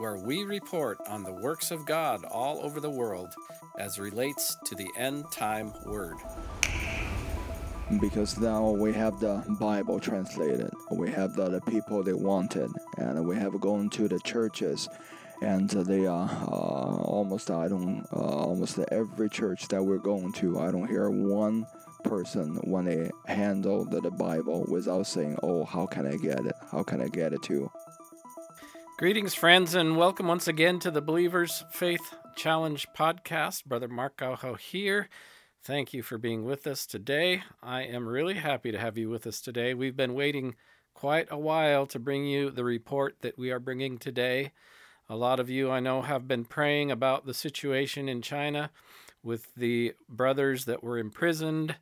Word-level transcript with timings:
where 0.00 0.16
we 0.16 0.44
report 0.44 0.98
on 1.06 1.22
the 1.22 1.32
works 1.32 1.70
of 1.70 1.84
God 1.84 2.24
all 2.24 2.64
over 2.64 2.80
the 2.80 2.88
world 2.88 3.34
as 3.78 3.98
relates 3.98 4.56
to 4.64 4.74
the 4.74 4.88
end 4.96 5.30
time 5.30 5.74
word. 5.84 6.16
Because 8.00 8.38
now 8.38 8.70
we 8.70 8.94
have 8.94 9.20
the 9.20 9.44
Bible 9.60 10.00
translated, 10.00 10.70
we 10.90 11.10
have 11.10 11.34
the, 11.34 11.50
the 11.50 11.60
people 11.60 12.02
they 12.02 12.14
wanted, 12.14 12.70
and 12.96 13.26
we 13.26 13.36
have 13.36 13.60
gone 13.60 13.90
to 13.90 14.08
the 14.08 14.18
churches 14.20 14.88
and 15.42 15.68
they 15.70 16.06
are 16.06 16.28
uh, 16.28 17.02
almost 17.02 17.50
I 17.50 17.68
don't 17.68 18.06
uh, 18.12 18.16
almost 18.16 18.78
every 18.90 19.28
church 19.28 19.68
that 19.68 19.82
we're 19.82 19.98
going 19.98 20.32
to 20.34 20.60
I 20.60 20.70
don't 20.70 20.86
hear 20.86 21.08
one 21.10 21.66
person 22.04 22.56
when 22.64 22.84
they 22.86 23.10
handle 23.26 23.84
the, 23.84 24.00
the 24.00 24.10
Bible 24.10 24.64
without 24.68 25.06
saying, 25.06 25.38
Oh, 25.42 25.64
how 25.64 25.86
can 25.86 26.06
I 26.06 26.16
get 26.16 26.44
it? 26.46 26.56
How 26.70 26.82
can 26.82 27.00
I 27.00 27.08
get 27.08 27.32
it 27.32 27.42
too? 27.42 27.70
Greetings, 29.00 29.34
friends, 29.34 29.74
and 29.74 29.96
welcome 29.96 30.28
once 30.28 30.46
again 30.46 30.78
to 30.80 30.90
the 30.90 31.00
Believers 31.00 31.64
Faith 31.70 32.16
Challenge 32.36 32.86
podcast. 32.94 33.64
Brother 33.64 33.88
Mark 33.88 34.18
Gauho 34.18 34.56
here. 34.56 35.08
Thank 35.62 35.94
you 35.94 36.02
for 36.02 36.18
being 36.18 36.44
with 36.44 36.66
us 36.66 36.84
today. 36.84 37.42
I 37.62 37.80
am 37.80 38.06
really 38.06 38.34
happy 38.34 38.70
to 38.70 38.78
have 38.78 38.98
you 38.98 39.08
with 39.08 39.26
us 39.26 39.40
today. 39.40 39.72
We've 39.72 39.96
been 39.96 40.12
waiting 40.12 40.54
quite 40.92 41.28
a 41.30 41.38
while 41.38 41.86
to 41.86 41.98
bring 41.98 42.26
you 42.26 42.50
the 42.50 42.62
report 42.62 43.16
that 43.22 43.38
we 43.38 43.50
are 43.50 43.58
bringing 43.58 43.96
today. 43.96 44.52
A 45.08 45.16
lot 45.16 45.40
of 45.40 45.48
you 45.48 45.70
I 45.70 45.80
know 45.80 46.02
have 46.02 46.28
been 46.28 46.44
praying 46.44 46.90
about 46.90 47.24
the 47.24 47.32
situation 47.32 48.06
in 48.06 48.20
China 48.20 48.70
with 49.22 49.46
the 49.56 49.94
brothers 50.10 50.66
that 50.66 50.84
were 50.84 50.98
imprisoned. 50.98 51.76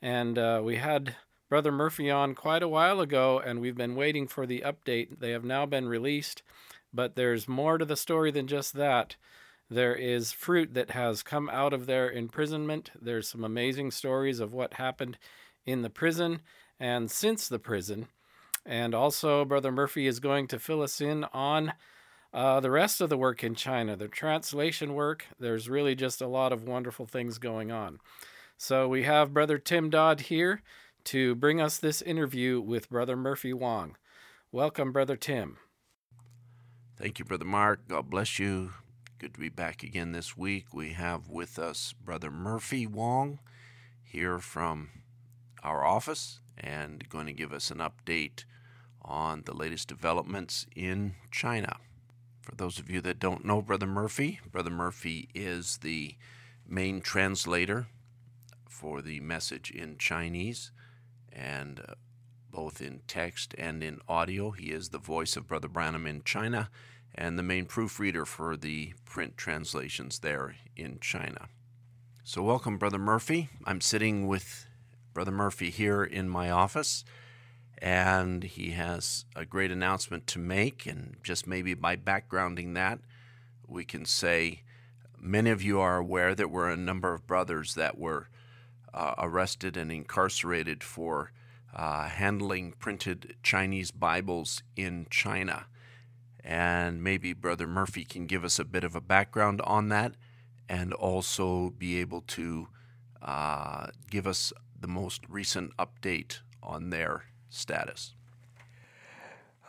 And 0.00 0.38
uh, 0.38 0.62
we 0.64 0.76
had 0.76 1.16
Brother 1.50 1.72
Murphy 1.72 2.08
on 2.08 2.36
quite 2.36 2.62
a 2.62 2.68
while 2.68 3.00
ago, 3.00 3.42
and 3.44 3.60
we've 3.60 3.76
been 3.76 3.96
waiting 3.96 4.28
for 4.28 4.46
the 4.46 4.60
update. 4.60 5.18
They 5.18 5.32
have 5.32 5.44
now 5.44 5.66
been 5.66 5.88
released, 5.88 6.44
but 6.92 7.16
there's 7.16 7.48
more 7.48 7.78
to 7.78 7.84
the 7.84 7.96
story 7.96 8.30
than 8.30 8.46
just 8.46 8.74
that. 8.74 9.16
There 9.68 9.94
is 9.94 10.32
fruit 10.32 10.74
that 10.74 10.90
has 10.90 11.22
come 11.22 11.48
out 11.48 11.72
of 11.72 11.86
their 11.86 12.10
imprisonment. 12.10 12.90
There's 13.00 13.28
some 13.28 13.44
amazing 13.44 13.92
stories 13.92 14.40
of 14.40 14.52
what 14.52 14.74
happened 14.74 15.16
in 15.64 15.82
the 15.82 15.90
prison 15.90 16.40
and 16.78 17.10
since 17.10 17.48
the 17.48 17.58
prison. 17.58 18.08
And 18.66 18.94
also, 18.94 19.44
Brother 19.44 19.70
Murphy 19.70 20.06
is 20.06 20.20
going 20.20 20.48
to 20.48 20.58
fill 20.58 20.82
us 20.82 21.00
in 21.00 21.24
on 21.32 21.72
uh, 22.32 22.60
the 22.60 22.70
rest 22.70 23.00
of 23.00 23.08
the 23.08 23.16
work 23.16 23.42
in 23.42 23.54
China, 23.54 23.96
the 23.96 24.06
translation 24.06 24.94
work, 24.94 25.26
there's 25.38 25.68
really 25.68 25.96
just 25.96 26.20
a 26.20 26.28
lot 26.28 26.52
of 26.52 26.62
wonderful 26.62 27.06
things 27.06 27.38
going 27.38 27.72
on. 27.72 27.98
So 28.56 28.86
we 28.86 29.02
have 29.02 29.34
Brother 29.34 29.58
Tim 29.58 29.90
Dodd 29.90 30.22
here 30.22 30.62
to 31.04 31.34
bring 31.34 31.60
us 31.60 31.78
this 31.78 32.02
interview 32.02 32.60
with 32.60 32.90
Brother 32.90 33.16
Murphy 33.16 33.52
Wong. 33.52 33.96
Welcome, 34.52 34.92
Brother 34.92 35.16
Tim. 35.16 35.56
Thank 37.00 37.18
you, 37.18 37.24
Brother 37.24 37.46
Mark. 37.46 37.88
God 37.88 38.10
bless 38.10 38.38
you. 38.38 38.74
Good 39.18 39.32
to 39.32 39.40
be 39.40 39.48
back 39.48 39.82
again 39.82 40.12
this 40.12 40.36
week. 40.36 40.74
We 40.74 40.90
have 40.90 41.30
with 41.30 41.58
us 41.58 41.94
Brother 41.94 42.30
Murphy 42.30 42.86
Wong 42.86 43.38
here 44.02 44.38
from 44.38 44.90
our 45.62 45.82
office 45.82 46.40
and 46.58 47.08
going 47.08 47.24
to 47.24 47.32
give 47.32 47.54
us 47.54 47.70
an 47.70 47.78
update 47.78 48.44
on 49.00 49.44
the 49.46 49.54
latest 49.54 49.88
developments 49.88 50.66
in 50.76 51.14
China. 51.30 51.78
For 52.42 52.54
those 52.54 52.78
of 52.78 52.90
you 52.90 53.00
that 53.00 53.18
don't 53.18 53.46
know 53.46 53.62
Brother 53.62 53.86
Murphy, 53.86 54.38
Brother 54.52 54.68
Murphy 54.68 55.30
is 55.34 55.78
the 55.78 56.16
main 56.68 57.00
translator 57.00 57.86
for 58.68 59.00
the 59.00 59.20
message 59.20 59.70
in 59.70 59.96
Chinese 59.96 60.70
and 61.32 61.80
uh, 61.80 61.94
both 62.50 62.80
in 62.80 63.00
text 63.06 63.54
and 63.58 63.82
in 63.82 64.00
audio. 64.08 64.50
He 64.50 64.70
is 64.70 64.88
the 64.88 64.98
voice 64.98 65.36
of 65.36 65.46
Brother 65.46 65.68
Branham 65.68 66.06
in 66.06 66.22
China 66.24 66.70
and 67.14 67.38
the 67.38 67.42
main 67.42 67.66
proofreader 67.66 68.24
for 68.24 68.56
the 68.56 68.94
print 69.04 69.36
translations 69.36 70.20
there 70.20 70.56
in 70.76 70.98
China. 71.00 71.48
So, 72.24 72.42
welcome, 72.42 72.78
Brother 72.78 72.98
Murphy. 72.98 73.48
I'm 73.64 73.80
sitting 73.80 74.26
with 74.26 74.66
Brother 75.12 75.32
Murphy 75.32 75.70
here 75.70 76.04
in 76.04 76.28
my 76.28 76.50
office 76.50 77.04
and 77.78 78.44
he 78.44 78.70
has 78.70 79.24
a 79.34 79.44
great 79.44 79.70
announcement 79.70 80.26
to 80.28 80.38
make. 80.38 80.86
And 80.86 81.16
just 81.22 81.46
maybe 81.46 81.74
by 81.74 81.96
backgrounding 81.96 82.74
that, 82.74 83.00
we 83.66 83.84
can 83.84 84.04
say 84.04 84.62
many 85.18 85.50
of 85.50 85.62
you 85.62 85.80
are 85.80 85.96
aware 85.96 86.34
that 86.34 86.50
were 86.50 86.68
a 86.68 86.76
number 86.76 87.14
of 87.14 87.26
brothers 87.26 87.74
that 87.74 87.98
were 87.98 88.28
uh, 88.92 89.14
arrested 89.18 89.76
and 89.76 89.90
incarcerated 89.90 90.82
for 90.82 91.32
uh, 91.74 92.08
handling 92.08 92.72
printed 92.78 93.34
Chinese 93.42 93.90
Bibles 93.90 94.62
in 94.76 95.06
China. 95.10 95.66
And 96.42 97.02
maybe 97.02 97.32
Brother 97.32 97.66
Murphy 97.66 98.04
can 98.04 98.26
give 98.26 98.44
us 98.44 98.58
a 98.58 98.64
bit 98.64 98.84
of 98.84 98.94
a 98.94 99.00
background 99.00 99.60
on 99.62 99.88
that 99.90 100.14
and 100.68 100.92
also 100.94 101.70
be 101.70 101.98
able 102.00 102.22
to 102.22 102.68
uh, 103.22 103.88
give 104.08 104.26
us 104.26 104.52
the 104.80 104.88
most 104.88 105.22
recent 105.28 105.76
update 105.76 106.40
on 106.62 106.90
their 106.90 107.24
status. 107.50 108.14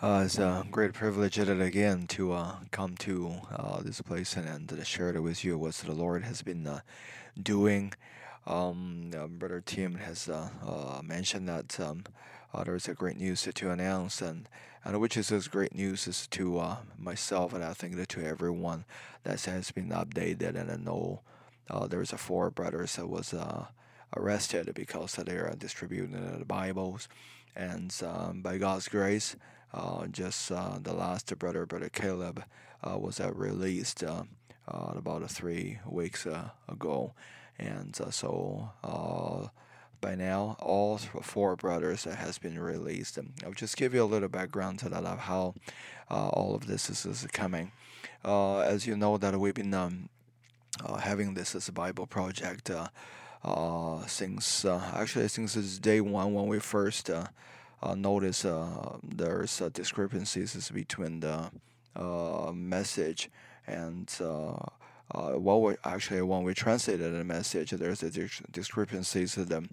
Uh, 0.01 0.23
it's 0.25 0.39
a 0.39 0.65
great 0.71 0.93
privilege 0.93 1.37
yet 1.37 1.47
again 1.47 2.07
to 2.07 2.33
uh, 2.33 2.55
come 2.71 2.97
to 2.97 3.33
uh, 3.55 3.81
this 3.81 4.01
place 4.01 4.35
and, 4.35 4.71
and 4.71 4.87
share 4.87 5.09
it 5.09 5.19
with 5.19 5.43
you 5.43 5.57
what 5.57 5.75
the 5.75 5.91
Lord 5.91 6.23
has 6.23 6.41
been 6.41 6.65
uh, 6.65 6.79
doing. 7.39 7.93
Um, 8.45 9.11
uh, 9.15 9.27
Brother 9.27 9.61
Tim 9.65 9.95
has 9.95 10.27
uh, 10.27 11.01
mentioned 11.03 11.47
that 11.47 11.79
um, 11.79 12.03
there 12.65 12.75
is 12.75 12.87
a 12.87 12.93
great 12.93 13.17
news 13.17 13.47
to 13.53 13.69
announce, 13.69 14.21
and, 14.21 14.49
and 14.83 14.99
which 14.99 15.15
is 15.15 15.29
this 15.29 15.47
great 15.47 15.75
news 15.75 16.07
is 16.07 16.27
to 16.27 16.77
myself 16.97 17.53
and 17.53 17.63
I 17.63 17.73
think 17.73 18.07
to 18.07 18.25
everyone 18.25 18.85
that 19.23 19.41
has 19.41 19.71
been 19.71 19.89
updated 19.89 20.55
and 20.55 20.71
I 20.71 20.75
know 20.77 21.21
there's 21.87 22.13
a 22.13 22.17
four 22.17 22.49
brothers 22.49 22.95
that 22.95 23.07
was 23.07 23.33
arrested 24.15 24.73
because 24.73 25.13
they 25.13 25.35
are 25.35 25.53
distributing 25.57 26.39
the 26.39 26.45
Bibles. 26.45 27.07
And 27.55 27.93
um, 28.05 28.41
by 28.41 28.57
God's 28.57 28.87
grace, 28.87 29.35
uh, 29.73 30.07
just 30.07 30.51
uh, 30.51 30.77
the 30.81 30.93
last 30.93 31.37
brother, 31.37 31.65
brother 31.65 31.89
Caleb, 31.89 32.43
uh, 32.83 32.97
was 32.97 33.19
uh, 33.19 33.31
released 33.33 34.03
uh, 34.03 34.23
uh, 34.67 34.93
about 34.95 35.29
three 35.29 35.79
weeks 35.85 36.25
ago, 36.25 37.13
and 37.61 37.95
so 38.11 38.71
by 40.01 40.15
now 40.15 40.57
all 40.59 40.97
four 40.97 41.55
brothers 41.55 42.03
has 42.03 42.37
been 42.37 42.59
released. 42.59 43.17
I'll 43.45 43.53
just 43.53 43.77
give 43.77 43.93
you 43.93 44.03
a 44.03 44.05
little 44.05 44.27
background 44.27 44.79
to 44.79 44.89
that 44.89 45.05
of 45.05 45.19
how 45.19 45.53
all 46.09 46.55
of 46.55 46.67
this 46.67 46.89
is, 46.89 47.05
is 47.05 47.25
coming. 47.31 47.71
as 48.25 48.87
you 48.87 48.97
know, 48.97 49.17
that 49.17 49.39
we've 49.39 49.53
been 49.53 49.73
um, 49.73 50.09
having 50.99 51.35
this 51.35 51.55
as 51.55 51.67
a 51.67 51.71
Bible 51.71 52.07
project 52.07 52.69
uh, 53.43 54.05
since 54.05 54.65
uh, 54.65 54.81
actually 54.93 55.27
since 55.27 55.55
it's 55.55 55.79
day 55.79 56.01
one 56.01 56.33
when 56.33 56.47
we 56.47 56.59
first 56.59 57.09
uh, 57.09 57.25
uh 57.81 57.95
noticed 57.95 58.45
uh, 58.45 58.97
there's 59.03 59.57
discrepancies 59.73 60.69
between 60.69 61.19
the 61.21 61.49
uh, 61.95 62.51
message 62.53 63.29
and 63.65 64.09
uh, 65.13 65.37
we 65.37 65.75
actually 65.83 66.21
when 66.21 66.43
we 66.43 66.53
translated 66.53 67.13
the 67.13 67.23
message, 67.23 67.71
there's 67.71 68.03
a 68.03 68.11
discrepancies. 68.51 69.35
The 69.35 69.67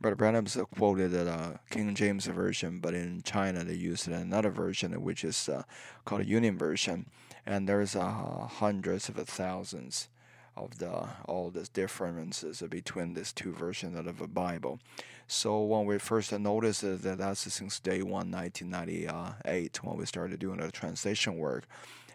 Brother 0.00 0.16
Branham's 0.16 0.56
quoted 0.76 1.12
the 1.12 1.30
uh, 1.30 1.56
King 1.70 1.94
James 1.94 2.26
version, 2.26 2.80
but 2.80 2.94
in 2.94 3.22
China 3.22 3.62
they 3.62 3.74
used 3.74 4.08
another 4.08 4.50
version, 4.50 5.00
which 5.02 5.24
is 5.24 5.48
uh, 5.48 5.62
called 6.04 6.22
a 6.22 6.26
Union 6.26 6.58
version, 6.58 7.06
and 7.46 7.68
there's 7.68 7.94
uh, 7.94 8.48
hundreds 8.50 9.08
of 9.08 9.16
thousands 9.28 10.08
of 10.56 10.78
the 10.78 11.08
all 11.26 11.50
the 11.50 11.68
differences 11.72 12.62
between 12.68 13.14
these 13.14 13.32
two 13.32 13.52
versions 13.52 13.96
of 13.96 14.18
the 14.18 14.26
Bible. 14.26 14.80
So 15.28 15.62
when 15.62 15.86
we 15.86 15.98
first 15.98 16.32
noticed 16.32 16.82
that 16.82 17.18
that's 17.18 17.52
since 17.52 17.78
day 17.78 18.02
one, 18.02 18.32
1998, 18.32 19.84
when 19.84 19.96
we 19.96 20.04
started 20.04 20.40
doing 20.40 20.58
the 20.58 20.72
translation 20.72 21.36
work, 21.36 21.68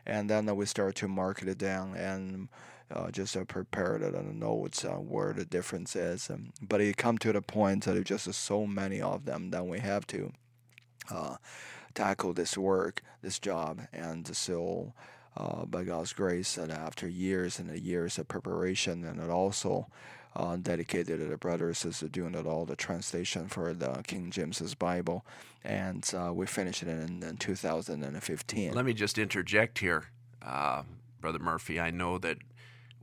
and 0.05 0.29
then 0.29 0.53
we 0.55 0.65
start 0.65 0.95
to 0.95 1.07
mark 1.07 1.41
it 1.41 1.57
down 1.57 1.95
and 1.95 2.49
uh, 2.91 3.09
just 3.09 3.35
uh, 3.35 3.43
prepare 3.45 3.97
the 3.97 4.21
notes 4.21 4.85
uh, 4.85 4.91
where 4.93 5.33
the 5.33 5.45
difference 5.45 5.95
is. 5.95 6.29
Um, 6.29 6.51
but 6.61 6.81
it 6.81 6.97
come 6.97 7.17
to 7.19 7.33
the 7.33 7.41
point 7.41 7.85
that 7.85 7.93
there's 7.93 8.05
just 8.05 8.31
so 8.33 8.67
many 8.67 9.01
of 9.01 9.25
them 9.25 9.49
that 9.51 9.65
we 9.65 9.79
have 9.79 10.05
to 10.07 10.31
uh, 11.09 11.37
tackle 11.93 12.33
this 12.33 12.57
work, 12.57 13.01
this 13.21 13.39
job, 13.39 13.81
and 13.91 14.35
so 14.35 14.93
uh, 15.37 15.65
by 15.65 15.83
God's 15.83 16.13
grace, 16.13 16.57
and 16.57 16.71
after 16.71 17.07
years 17.07 17.59
and 17.59 17.75
years 17.77 18.17
of 18.17 18.27
preparation, 18.27 19.03
and 19.03 19.19
it 19.19 19.29
also 19.29 19.87
uh, 20.35 20.57
dedicated 20.57 21.39
brothers 21.39 21.85
is 21.85 21.99
doing 22.11 22.35
it 22.35 22.45
all 22.45 22.65
the 22.65 22.75
translation 22.75 23.47
for 23.47 23.73
the 23.73 24.01
King 24.05 24.31
James's 24.31 24.75
Bible, 24.75 25.25
and 25.63 26.09
uh, 26.15 26.33
we 26.33 26.45
finished 26.45 26.83
it 26.83 26.89
in, 26.89 27.23
in 27.23 27.37
2015. 27.37 28.73
Let 28.73 28.85
me 28.85 28.93
just 28.93 29.17
interject 29.17 29.79
here, 29.79 30.05
uh, 30.41 30.83
Brother 31.21 31.39
Murphy. 31.39 31.79
I 31.79 31.91
know 31.91 32.17
that 32.17 32.37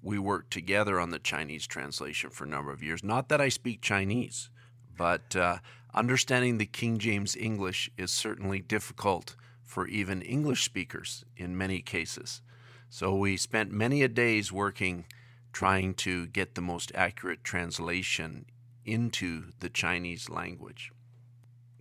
we 0.02 0.18
worked 0.18 0.50
together 0.50 1.00
on 1.00 1.10
the 1.10 1.18
Chinese 1.18 1.66
translation 1.66 2.30
for 2.30 2.44
a 2.44 2.48
number 2.48 2.72
of 2.72 2.82
years. 2.82 3.04
Not 3.04 3.28
that 3.28 3.40
I 3.40 3.48
speak 3.48 3.80
Chinese, 3.80 4.50
but 4.96 5.34
uh, 5.34 5.58
understanding 5.94 6.58
the 6.58 6.66
King 6.66 6.98
James 6.98 7.36
English 7.36 7.90
is 7.96 8.10
certainly 8.10 8.60
difficult 8.60 9.36
for 9.62 9.86
even 9.86 10.20
English 10.20 10.64
speakers 10.64 11.24
in 11.36 11.56
many 11.56 11.80
cases. 11.80 12.42
So 12.90 13.14
we 13.14 13.38
spent 13.38 13.72
many 13.72 14.02
a 14.02 14.08
days 14.08 14.52
working 14.52 15.06
trying 15.52 15.94
to 15.94 16.26
get 16.26 16.54
the 16.54 16.60
most 16.60 16.90
accurate 16.94 17.44
translation 17.44 18.46
into 18.84 19.52
the 19.60 19.68
Chinese 19.68 20.28
language. 20.28 20.92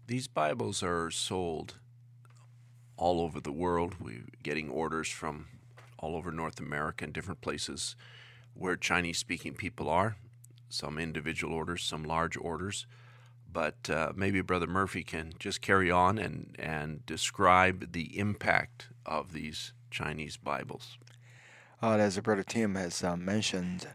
These 0.08 0.28
Bibles 0.28 0.84
are 0.84 1.10
sold 1.10 1.76
all 2.98 3.22
over 3.22 3.40
the 3.40 3.52
world. 3.52 3.96
We're 4.00 4.26
getting 4.44 4.70
orders 4.70 5.10
from 5.10 5.48
all 5.98 6.16
over 6.16 6.32
North 6.32 6.60
America 6.60 7.06
and 7.06 7.14
different 7.14 7.42
places 7.42 7.96
where 8.54 8.76
Chinese 8.76 9.18
speaking 9.18 9.54
people 9.54 9.90
are. 9.90 10.18
Some 10.70 10.98
individual 10.98 11.54
orders, 11.54 11.84
some 11.84 12.04
large 12.04 12.38
orders. 12.38 12.86
But 13.52 13.90
uh, 13.90 14.14
maybe 14.16 14.42
Brother 14.42 14.68
Murphy 14.68 15.04
can 15.04 15.34
just 15.40 15.62
carry 15.62 15.92
on 15.92 16.18
and, 16.18 16.56
and 16.60 17.06
describe 17.06 17.92
the 17.92 18.18
impact 18.18 18.90
of 19.06 19.34
these 19.34 19.74
Chinese 19.90 20.38
Bibles. 20.38 20.98
Uh, 21.84 21.98
as 21.98 22.20
Brother 22.20 22.44
Tim 22.44 22.76
has 22.76 23.04
uh, 23.04 23.18
mentioned, 23.18 23.88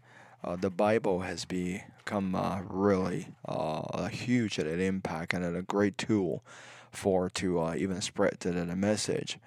uh, 0.43 0.57
the 0.57 0.71
Bible 0.71 1.21
has 1.21 1.45
become 1.45 2.35
really 2.69 3.29
a 3.45 4.09
huge 4.09 4.59
impact 4.59 5.33
and 5.33 5.45
a 5.57 5.63
great 5.63 5.97
tool 5.97 6.43
for 6.91 7.31
to 7.31 7.75
even 7.75 8.01
spread 8.01 8.39
the, 8.41 8.51
the 8.51 8.75
message. 8.75 9.39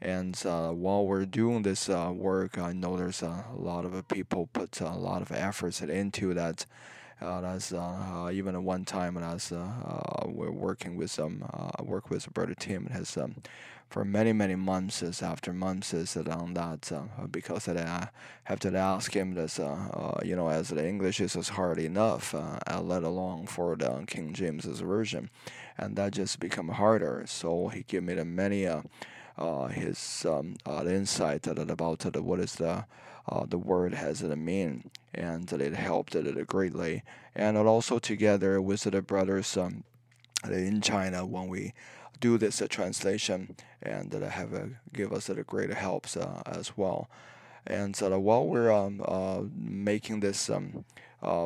And 0.00 0.40
uh, 0.44 0.70
while 0.70 1.06
we're 1.06 1.24
doing 1.24 1.62
this 1.62 1.88
uh, 1.88 2.10
work, 2.12 2.58
I 2.58 2.72
know 2.72 2.96
there's 2.96 3.22
a 3.22 3.44
lot 3.54 3.84
of 3.84 4.08
people 4.08 4.48
put 4.52 4.80
a 4.80 4.90
lot 4.90 5.22
of 5.22 5.30
efforts 5.30 5.80
into 5.80 6.34
that. 6.34 6.66
Uh, 7.20 7.40
that's 7.40 7.72
uh, 7.72 8.30
even 8.32 8.54
at 8.54 8.62
one 8.62 8.84
time 8.84 9.14
when 9.14 9.24
I 9.24 9.34
was 9.34 9.52
uh, 9.52 10.26
we're 10.26 10.50
working 10.50 10.96
with 10.96 11.10
some 11.10 11.44
work 11.82 12.10
with 12.10 12.24
the 12.24 12.30
Brother 12.30 12.54
Tim 12.54 12.86
has 12.86 13.16
um, 13.16 13.36
for 13.88 14.04
many 14.04 14.32
many 14.32 14.56
months 14.56 15.02
after 15.22 15.52
months 15.52 15.92
on 16.16 16.54
that 16.54 16.92
because 17.30 17.68
I 17.68 18.08
have 18.44 18.58
to 18.60 18.76
ask 18.76 19.14
him 19.14 19.34
this 19.34 19.58
you 19.58 20.36
know 20.36 20.48
as 20.48 20.68
the 20.68 20.86
English 20.86 21.20
is 21.20 21.48
hard 21.50 21.78
enough 21.78 22.34
let 22.34 23.02
alone 23.02 23.46
for 23.46 23.76
the 23.76 24.04
King 24.06 24.32
James's 24.32 24.80
version. 24.80 25.30
And 25.76 25.96
that 25.96 26.12
just 26.12 26.38
become 26.38 26.68
harder. 26.68 27.24
So 27.26 27.68
he 27.68 27.82
gave 27.82 28.04
me 28.04 28.14
the 28.14 28.24
many 28.24 28.68
uh, 29.36 29.66
his 29.66 30.24
um, 30.28 30.56
uh, 30.64 30.84
insight 30.86 31.46
about 31.46 32.04
what 32.22 32.38
is 32.38 32.54
the 32.54 32.84
uh, 33.28 33.46
the 33.48 33.58
word 33.58 33.94
has 33.94 34.22
it 34.22 34.36
mean, 34.36 34.90
and 35.14 35.50
it 35.52 35.74
helped 35.74 36.14
it 36.14 36.46
greatly. 36.46 37.02
And 37.34 37.56
also 37.56 37.98
together 37.98 38.60
with 38.60 38.82
the 38.82 39.02
brothers 39.02 39.56
um, 39.56 39.84
in 40.48 40.80
China 40.80 41.24
when 41.24 41.48
we 41.48 41.72
do 42.20 42.38
this 42.38 42.60
uh, 42.62 42.66
translation, 42.68 43.56
and 43.82 44.10
that 44.10 44.22
have 44.22 44.54
uh, 44.54 44.66
give 44.92 45.12
us 45.12 45.28
a 45.28 45.42
great 45.42 45.72
helps 45.72 46.16
uh, 46.16 46.42
as 46.46 46.76
well. 46.76 47.08
And 47.66 47.96
so 47.96 48.18
while 48.18 48.46
we're 48.46 48.70
um, 48.72 49.50
making 49.56 50.20
this 50.20 50.50
um, 50.50 50.84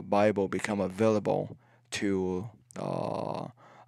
Bible 0.08 0.48
become 0.48 0.80
available 0.80 1.56
to 1.92 2.48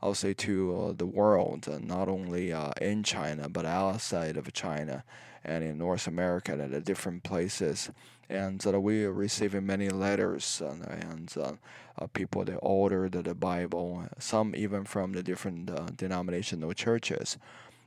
I'll 0.02 0.14
say 0.14 0.32
to 0.34 0.76
uh, 0.76 0.92
the 0.96 1.06
world, 1.06 1.68
uh, 1.68 1.78
not 1.78 2.08
only 2.08 2.52
uh, 2.52 2.70
in 2.80 3.02
China 3.02 3.48
but 3.48 3.66
outside 3.66 4.36
of 4.36 4.50
China 4.52 5.04
and 5.44 5.62
in 5.62 5.78
North 5.78 6.06
America 6.06 6.52
and 6.52 6.74
at 6.74 6.84
different 6.84 7.22
places. 7.22 7.90
And 8.28 8.64
uh, 8.66 8.80
we 8.80 9.04
are 9.04 9.12
receiving 9.12 9.66
many 9.66 9.88
letters 9.88 10.62
uh, 10.64 10.76
and 10.88 11.34
uh, 11.36 12.06
people 12.12 12.44
that 12.44 12.58
ordered 12.62 13.12
the 13.12 13.34
Bible, 13.34 14.04
some 14.18 14.54
even 14.54 14.84
from 14.84 15.12
the 15.12 15.22
different 15.22 15.96
denominational 15.96 16.72
churches. 16.72 17.36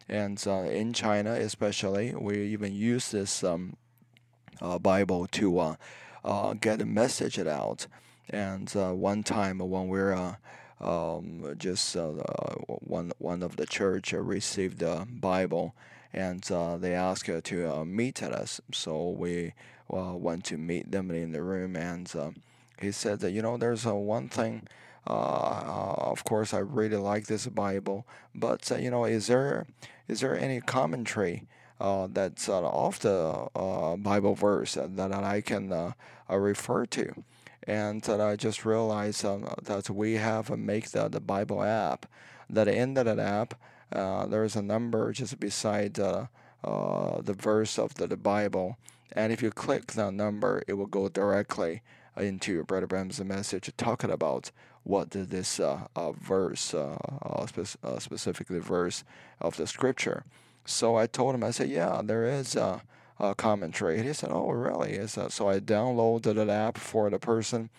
And 0.09 0.45
in 0.45 0.91
China, 0.91 1.31
especially, 1.31 2.13
we 2.13 2.43
even 2.47 2.75
use 2.75 3.11
this 3.11 3.43
um, 3.43 3.77
Bible 4.81 5.27
to 5.27 5.77
get 6.59 6.81
a 6.81 6.85
message 6.85 7.39
out. 7.39 7.87
And 8.29 8.69
one 8.73 9.23
time 9.23 9.59
when 9.59 9.87
we're 9.87 10.35
um, 10.81 11.55
just 11.57 11.95
uh, 11.95 12.11
one 12.65 13.11
one 13.19 13.43
of 13.43 13.55
the 13.55 13.65
church 13.65 14.13
received 14.13 14.79
the 14.79 15.07
Bible, 15.09 15.75
and 16.11 16.49
uh, 16.51 16.77
they 16.77 16.93
asked 16.93 17.29
to 17.43 17.73
uh, 17.73 17.85
meet 17.85 18.21
us. 18.21 18.61
So 18.71 19.09
we 19.09 19.53
went 19.89 20.45
to 20.45 20.57
meet 20.57 20.91
them 20.91 21.11
in 21.11 21.31
the 21.31 21.41
room, 21.41 21.75
and 21.75 22.11
he 22.79 22.91
said 22.91 23.19
that 23.21 23.31
you 23.31 23.41
know 23.41 23.57
there's 23.57 23.85
one 23.85 24.29
thing. 24.29 24.67
Uh, 25.05 25.95
of 25.97 26.23
course, 26.23 26.53
I 26.53 26.59
really 26.59 26.95
like 26.95 27.27
this 27.27 27.45
Bible, 27.47 28.05
but 28.33 28.71
uh, 28.71 28.75
you 28.75 28.89
know, 28.89 29.05
is 29.05 29.27
there 29.27 29.65
is 30.07 30.21
there 30.21 30.37
any 30.37 30.61
commentary 30.61 31.45
uh, 31.79 32.07
that's 32.11 32.47
off 32.49 32.99
the 32.99 33.47
Bible 33.99 34.35
verse 34.35 34.77
that 34.79 35.11
I 35.11 35.41
can 35.41 35.93
refer 36.29 36.85
to? 36.87 37.23
And 37.67 38.01
that 38.03 38.19
I 38.19 38.35
just 38.35 38.65
realized 38.65 39.23
um, 39.25 39.47
that 39.63 39.89
we 39.89 40.13
have 40.13 40.49
a 40.49 40.57
make 40.57 40.91
the, 40.91 41.07
the 41.07 41.19
Bible 41.19 41.63
app. 41.63 42.05
That 42.49 42.67
in 42.67 42.93
that 42.95 43.07
app, 43.07 43.55
uh, 43.91 44.25
there's 44.25 44.55
a 44.55 44.61
number 44.61 45.11
just 45.13 45.39
beside 45.39 45.99
uh, 45.99 46.27
uh, 46.63 47.21
the 47.21 47.33
verse 47.33 47.79
of 47.79 47.95
the, 47.95 48.07
the, 48.07 48.17
Bible, 48.17 48.77
and 49.11 49.31
if 49.31 49.41
you 49.41 49.51
click 49.51 49.93
that 49.93 50.13
number, 50.13 50.63
it 50.67 50.73
will 50.73 50.87
go 50.87 51.09
directly 51.09 51.81
into 52.17 52.63
Brother 52.63 52.87
Branham's 52.87 53.23
message 53.23 53.69
talking 53.77 54.11
about 54.11 54.51
what 54.83 55.11
this 55.11 55.59
uh, 55.59 55.87
uh, 55.95 56.11
verse, 56.11 56.73
uh, 56.73 57.45
spe- 57.47 57.77
specifically 57.99 58.59
verse 58.59 59.03
of 59.39 59.57
the 59.57 59.65
scripture. 59.65 60.25
So 60.65 60.95
I 60.95 61.07
told 61.07 61.35
him, 61.35 61.43
I 61.43 61.51
said, 61.51 61.69
yeah, 61.69 62.01
there 62.03 62.25
is 62.25 62.57
uh, 63.23 63.33
commentary. 63.33 63.97
And 63.97 64.07
he 64.07 64.13
said, 64.13 64.29
"Oh, 64.31 64.49
really?" 64.51 64.93
Is 64.93 65.17
so 65.29 65.49
I 65.49 65.59
downloaded 65.59 66.37
an 66.37 66.49
app 66.49 66.77
for 66.77 67.09
the 67.09 67.19
person, 67.19 67.69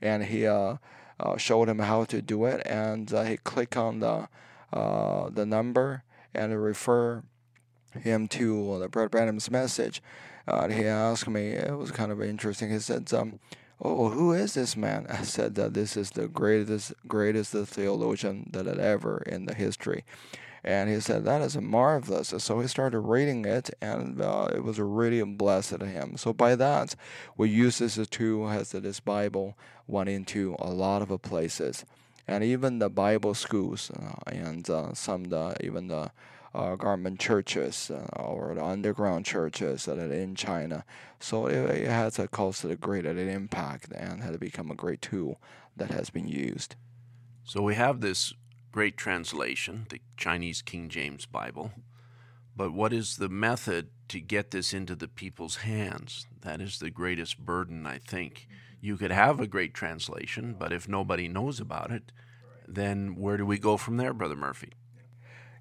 and 0.00 0.24
he 0.24 0.46
uh, 0.46 0.76
uh, 1.20 1.36
showed 1.36 1.68
him 1.68 1.80
how 1.80 2.04
to 2.04 2.22
do 2.22 2.46
it, 2.46 2.66
and 2.66 3.12
uh, 3.12 3.24
he 3.24 3.36
clicked 3.36 3.76
on 3.76 4.00
the 4.00 4.28
uh, 4.72 5.28
the 5.30 5.44
number 5.44 6.04
and 6.34 6.60
refer 6.60 7.22
him 7.92 8.26
to 8.28 8.78
the 8.80 8.88
Brother 8.88 9.08
Branham's 9.08 9.50
message. 9.50 10.02
Uh, 10.48 10.68
he 10.68 10.84
asked 10.84 11.28
me. 11.28 11.50
It 11.50 11.76
was 11.76 11.90
kind 11.90 12.10
of 12.10 12.20
interesting. 12.22 12.70
He 12.70 12.78
said, 12.78 13.12
um, 13.12 13.40
"Oh, 13.80 14.08
who 14.08 14.32
is 14.32 14.54
this 14.54 14.76
man?" 14.76 15.06
I 15.10 15.22
said 15.22 15.54
that 15.56 15.74
this 15.74 15.96
is 15.98 16.10
the 16.10 16.28
greatest 16.28 16.94
greatest 17.06 17.52
theologian 17.52 18.48
that 18.52 18.66
had 18.66 18.78
ever 18.78 19.22
in 19.26 19.44
the 19.44 19.54
history. 19.54 20.04
And 20.64 20.88
he 20.88 20.98
said, 21.00 21.24
That 21.24 21.42
is 21.42 21.56
marvelous. 21.58 22.32
So 22.38 22.60
he 22.60 22.66
started 22.68 23.00
reading 23.00 23.44
it, 23.44 23.70
and 23.82 24.20
uh, 24.20 24.48
it 24.54 24.64
was 24.64 24.80
really 24.80 25.20
a 25.20 25.26
blessed 25.26 25.78
to 25.80 25.86
him. 25.86 26.16
So 26.16 26.32
by 26.32 26.56
that, 26.56 26.94
we 27.36 27.50
use 27.50 27.78
this 27.78 27.96
tool 28.08 28.48
as 28.48 28.70
this 28.70 29.00
Bible 29.00 29.58
went 29.86 30.08
into 30.08 30.56
a 30.58 30.70
lot 30.70 31.02
of 31.02 31.22
places. 31.22 31.84
And 32.26 32.42
even 32.42 32.78
the 32.78 32.88
Bible 32.88 33.34
schools 33.34 33.90
uh, 33.90 34.14
and 34.26 34.68
uh, 34.70 34.94
some 34.94 35.24
the, 35.24 35.54
even 35.60 35.88
the 35.88 36.10
uh, 36.54 36.76
government 36.76 37.18
churches 37.20 37.90
uh, 37.90 38.06
or 38.18 38.54
the 38.54 38.64
underground 38.64 39.26
churches 39.26 39.84
that 39.84 39.98
are 39.98 40.12
in 40.12 40.34
China. 40.34 40.84
So 41.20 41.46
it, 41.46 41.70
it 41.70 41.88
has 41.88 42.18
caused 42.30 42.64
a 42.64 42.76
great 42.76 43.04
impact 43.04 43.92
and 43.92 44.22
has 44.22 44.36
become 44.38 44.70
a 44.70 44.74
great 44.74 45.02
tool 45.02 45.38
that 45.76 45.90
has 45.90 46.08
been 46.08 46.28
used. 46.28 46.76
So 47.44 47.60
we 47.60 47.74
have 47.74 48.00
this 48.00 48.32
great 48.74 48.96
translation, 48.96 49.86
the 49.88 50.00
Chinese 50.16 50.60
King 50.60 50.88
James 50.88 51.26
Bible. 51.26 51.70
But 52.56 52.72
what 52.72 52.92
is 52.92 53.18
the 53.18 53.28
method 53.28 53.86
to 54.08 54.18
get 54.18 54.50
this 54.50 54.74
into 54.74 54.96
the 54.96 55.06
people's 55.06 55.58
hands? 55.58 56.26
That 56.40 56.60
is 56.60 56.80
the 56.80 56.90
greatest 56.90 57.38
burden, 57.38 57.86
I 57.86 57.98
think. 57.98 58.48
You 58.80 58.96
could 58.96 59.12
have 59.12 59.38
a 59.38 59.46
great 59.46 59.74
translation, 59.74 60.56
but 60.58 60.72
if 60.72 60.88
nobody 60.88 61.28
knows 61.28 61.60
about 61.60 61.92
it, 61.92 62.10
then 62.66 63.14
where 63.14 63.36
do 63.36 63.46
we 63.46 63.58
go 63.58 63.76
from 63.76 63.96
there, 63.96 64.12
Brother 64.12 64.34
Murphy? 64.34 64.72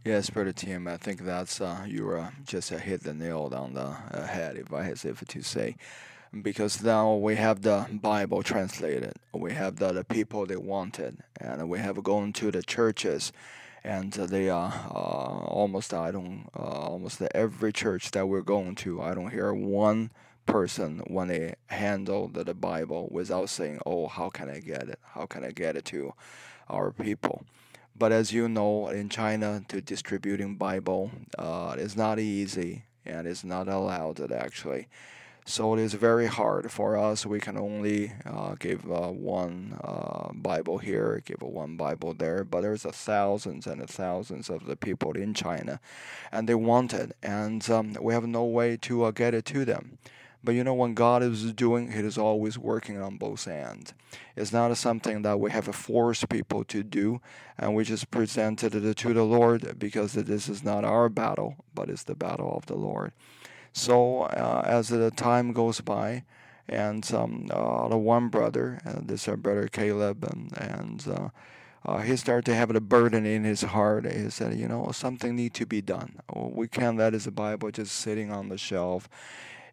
Yes, 0.04 0.32
Brother 0.32 0.52
Tim, 0.52 0.88
I 0.88 0.98
think 0.98 1.22
that's 1.22 1.62
uh, 1.62 1.86
you 1.88 2.10
uh, 2.14 2.32
just 2.48 2.72
uh, 2.72 2.78
hit 2.78 3.04
the 3.04 3.14
nail 3.14 3.54
on 3.56 3.76
the 3.76 3.96
uh, 4.12 4.26
head, 4.26 4.58
if 4.58 4.74
I 4.74 4.86
have 4.86 5.28
to 5.28 5.44
say 5.44 5.76
because 6.42 6.82
now 6.82 7.14
we 7.16 7.36
have 7.36 7.62
the 7.62 7.88
Bible 7.92 8.42
translated. 8.44 9.14
We 9.34 9.54
have 9.54 9.78
the, 9.78 9.92
the 9.92 10.04
people 10.04 10.46
they 10.46 10.56
wanted, 10.56 11.20
and 11.40 11.70
we 11.70 11.80
have 11.80 12.02
gone 12.04 12.34
to 12.34 12.52
the 12.52 12.64
churches, 12.64 13.32
and 13.84 14.12
they 14.12 14.50
uh, 14.50 14.72
almost 14.90 15.94
I 15.94 16.12
don't 16.12 16.50
almost 16.56 17.22
every 17.34 17.72
church 17.72 18.12
that 18.12 18.28
we're 18.28 18.42
going 18.42 18.76
to 18.76 19.02
I 19.02 19.14
don't 19.14 19.32
hear 19.32 19.54
one 19.54 20.12
person 20.46 21.02
when 21.08 21.30
they 21.30 21.56
handle 21.68 22.28
the, 22.28 22.44
the 22.44 22.54
Bible 22.54 23.08
without 23.12 23.50
saying, 23.50 23.80
"Oh, 23.86 24.08
how 24.08 24.30
can 24.30 24.50
I 24.50 24.60
get 24.60 24.90
it? 24.90 25.00
How 25.14 25.26
can 25.26 25.44
I 25.44 25.52
get 25.52 25.76
it 25.76 25.86
to 25.86 26.14
our 26.70 26.92
people?" 26.92 27.46
But 27.96 28.12
as 28.12 28.34
you 28.34 28.50
know, 28.50 28.88
in 28.88 29.10
China, 29.10 29.64
to 29.68 29.80
distributing 29.80 30.56
Bible 30.56 31.12
uh, 31.38 31.76
is 31.78 31.96
not 31.96 32.18
easy 32.20 32.86
and 33.06 33.28
it's 33.28 33.44
not 33.44 33.68
allowed 33.68 34.20
actually. 34.32 34.88
So 35.46 35.74
it 35.74 35.82
is 35.82 35.94
very 35.94 36.28
hard 36.28 36.72
for 36.72 36.98
us. 36.98 37.26
We 37.26 37.40
can 37.40 37.58
only 37.58 38.14
uh, 38.26 38.56
give 38.58 38.90
uh, 38.90 39.10
one 39.10 39.78
uh, 39.84 40.32
Bible 40.34 40.78
here, 40.78 41.22
give 41.26 41.42
one 41.42 41.76
Bible 41.76 42.14
there, 42.14 42.46
but 42.46 42.62
there's 42.62 42.84
thousands 42.84 43.68
and 43.68 43.88
thousands 43.90 44.50
of 44.50 44.66
the 44.66 44.78
people 44.78 45.12
in 45.12 45.34
China, 45.34 45.82
and 46.32 46.48
they 46.48 46.56
want 46.56 46.94
it, 46.94 47.16
and 47.22 47.70
um, 47.70 47.98
we 48.02 48.14
have 48.14 48.26
no 48.26 48.46
way 48.46 48.78
to 48.78 49.04
uh, 49.04 49.12
get 49.12 49.34
it 49.34 49.44
to 49.46 49.66
them. 49.66 49.98
But 50.46 50.56
you 50.56 50.64
know, 50.64 50.74
when 50.74 50.94
God 50.94 51.24
is 51.24 51.52
doing, 51.54 51.92
He 51.92 52.00
is 52.00 52.18
always 52.18 52.58
working 52.58 53.02
on 53.02 53.18
both 53.18 53.48
ends. 53.48 53.94
It's 54.36 54.54
not 54.54 54.76
something 54.78 55.24
that 55.24 55.40
we 55.40 55.52
have 55.52 55.66
to 55.66 55.74
force 55.74 56.24
people 56.26 56.64
to 56.66 56.84
do, 56.84 57.20
and 57.58 57.76
we 57.76 57.84
just 57.84 58.12
presented 58.12 58.76
it 58.76 58.98
to 58.98 59.14
the 59.14 59.24
Lord 59.24 59.78
because 59.78 60.14
this 60.14 60.48
is 60.48 60.64
not 60.64 60.86
our 60.86 61.10
battle, 61.10 61.56
but 61.76 61.90
it's 61.90 62.04
the 62.04 62.16
battle 62.16 62.54
of 62.56 62.66
the 62.66 62.76
Lord. 62.76 63.12
So 63.74 64.22
uh, 64.22 64.64
as 64.66 64.90
the 64.90 65.12
time 65.12 65.52
goes 65.52 65.82
by, 65.82 66.24
and 66.70 67.12
um, 67.14 67.50
uh, 67.52 67.88
the 67.90 67.98
one 67.98 68.30
brother, 68.30 68.80
uh, 68.86 69.00
this 69.02 69.28
our 69.28 69.36
brother 69.36 69.68
Caleb, 69.68 70.24
and, 70.24 70.58
and 70.58 71.06
uh, 71.08 71.30
uh, 71.86 71.98
he 72.00 72.16
started 72.16 72.46
to 72.46 72.56
have 72.56 72.74
a 72.74 72.80
burden 72.80 73.26
in 73.26 73.44
his 73.44 73.62
heart. 73.62 74.10
He 74.10 74.30
said, 74.30 74.58
you 74.58 74.68
know, 74.68 74.92
something 74.94 75.36
need 75.36 75.54
to 75.56 75.66
be 75.66 75.82
done. 75.82 76.20
We 76.34 76.68
can't 76.70 76.98
let 76.98 77.14
his 77.14 77.28
Bible 77.28 77.72
just 77.72 77.96
sitting 77.96 78.32
on 78.32 78.48
the 78.48 78.58
shelf 78.58 79.10